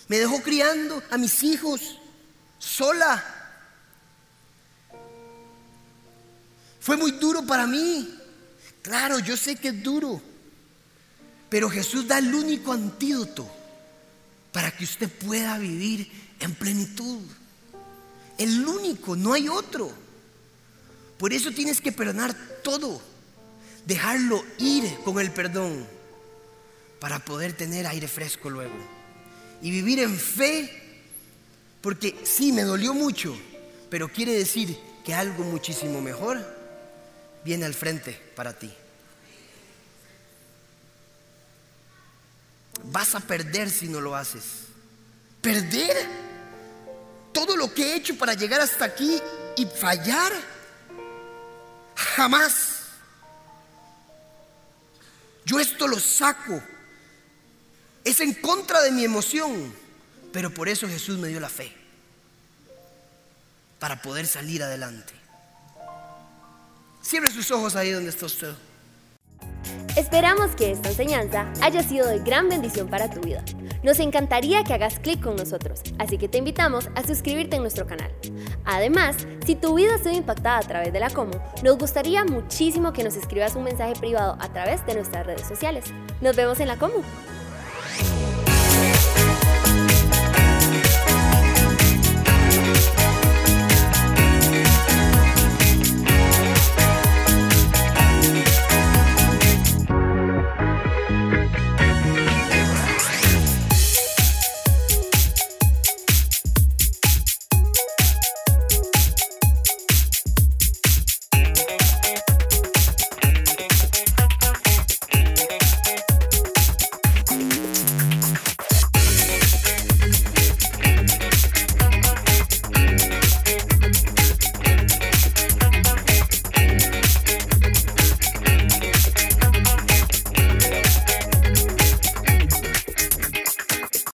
Me 0.08 0.18
dejó 0.18 0.42
criando 0.42 1.04
a 1.12 1.18
mis 1.18 1.44
hijos 1.44 2.00
sola. 2.60 3.24
Fue 6.80 6.96
muy 6.98 7.12
duro 7.12 7.46
para 7.46 7.68
mí. 7.68 8.18
Claro, 8.82 9.20
yo 9.20 9.36
sé 9.36 9.56
que 9.56 9.70
es 9.70 9.84
duro. 9.84 10.22
Pero 11.50 11.70
Jesús 11.70 12.08
da 12.08 12.18
el 12.18 12.34
único 12.34 12.72
antídoto 12.74 13.50
para 14.52 14.72
que 14.72 14.84
usted 14.84 15.10
pueda 15.10 15.58
vivir 15.58 16.10
en 16.40 16.56
plenitud. 16.56 17.22
El 18.38 18.66
único, 18.66 19.16
no 19.16 19.34
hay 19.34 19.50
otro. 19.50 19.92
Por 21.18 21.34
eso 21.34 21.52
tienes 21.52 21.82
que 21.82 21.92
perdonar 21.92 22.34
todo. 22.64 23.02
Dejarlo 23.86 24.44
ir 24.58 24.98
con 25.04 25.20
el 25.20 25.32
perdón. 25.32 25.86
para 27.00 27.20
poder 27.20 27.54
tener 27.54 27.86
aire 27.86 28.08
fresco 28.08 28.50
luego. 28.50 28.76
Y 29.62 29.72
vivir 29.72 30.00
en 30.00 30.18
fe, 30.18 30.87
porque 31.82 32.16
sí, 32.24 32.52
me 32.52 32.64
dolió 32.64 32.94
mucho, 32.94 33.38
pero 33.90 34.10
quiere 34.10 34.34
decir 34.34 34.78
que 35.06 35.14
algo 35.14 35.44
muchísimo 35.44 36.02
mejor 36.02 36.44
viene 37.44 37.66
al 37.66 37.74
frente 37.74 38.14
para 38.36 38.58
ti. 38.58 38.74
Vas 42.84 43.16
a 43.16 43.20
perder 43.20 43.70
si 43.70 43.88
no 43.88 44.02
lo 44.02 44.16
haces. 44.16 44.44
¿Perder? 45.42 45.96
Todo 47.34 47.56
lo 47.56 47.74
que 47.74 47.84
he 47.84 47.96
hecho 47.96 48.18
para 48.18 48.34
llegar 48.34 48.62
hasta 48.62 48.86
aquí 48.86 49.20
y 49.56 49.66
fallar. 49.66 50.34
Jamás. 51.96 52.78
Yo 55.46 55.60
esto 55.60 55.88
lo 55.88 56.00
saco. 56.00 56.62
Es 58.04 58.20
en 58.20 58.34
contra 58.34 58.82
de 58.82 58.92
mi 58.92 59.06
emoción. 59.06 59.74
Pero 60.32 60.50
por 60.52 60.70
eso 60.70 60.88
Jesús 60.88 61.18
me 61.18 61.28
dio 61.28 61.40
la 61.40 61.50
fe. 61.50 61.72
Para 63.80 64.02
poder 64.02 64.26
salir 64.26 64.64
adelante. 64.64 65.14
Cierre 67.02 67.32
sus 67.32 67.52
ojos 67.52 67.76
ahí 67.76 67.92
donde 67.92 68.10
está 68.10 68.26
usted. 68.26 68.54
Esperamos 69.96 70.52
que 70.52 70.72
esta 70.72 70.90
enseñanza 70.90 71.52
haya 71.62 71.82
sido 71.82 72.08
de 72.08 72.20
gran 72.20 72.50
bendición 72.50 72.88
para 72.88 73.10
tu 73.10 73.22
vida. 73.22 73.44
Nos 73.82 74.00
encantaría 74.00 74.64
que 74.64 74.74
hagas 74.74 75.00
clic 75.00 75.22
con 75.22 75.36
nosotros, 75.36 75.82
así 75.98 76.18
que 76.18 76.28
te 76.28 76.38
invitamos 76.38 76.90
a 76.94 77.04
suscribirte 77.04 77.56
en 77.56 77.64
nuestro 77.64 77.88
canal. 77.88 78.12
Además, 78.66 79.16
si 79.46 79.56
tu 79.56 79.76
vida 79.76 79.96
ha 79.96 79.98
sido 79.98 80.14
impactada 80.14 80.60
a 80.60 80.62
través 80.62 80.94
de 80.94 81.00
la 81.00 81.10
Como, 81.10 81.32
nos 81.64 81.78
gustaría 81.78 82.26
muchísimo 82.26 82.94
que 82.94 83.04
nos 83.04 83.16
escribas 83.16 83.56
un 83.56 83.64
mensaje 83.64 83.94
privado 83.94 84.38
a 84.40 84.52
través 84.54 84.86
de 84.86 84.96
nuestras 84.96 85.26
redes 85.26 85.48
sociales. 85.48 85.86
Nos 86.22 86.36
vemos 86.36 86.60
en 86.60 86.68
la 86.68 86.78
Como. 86.78 87.04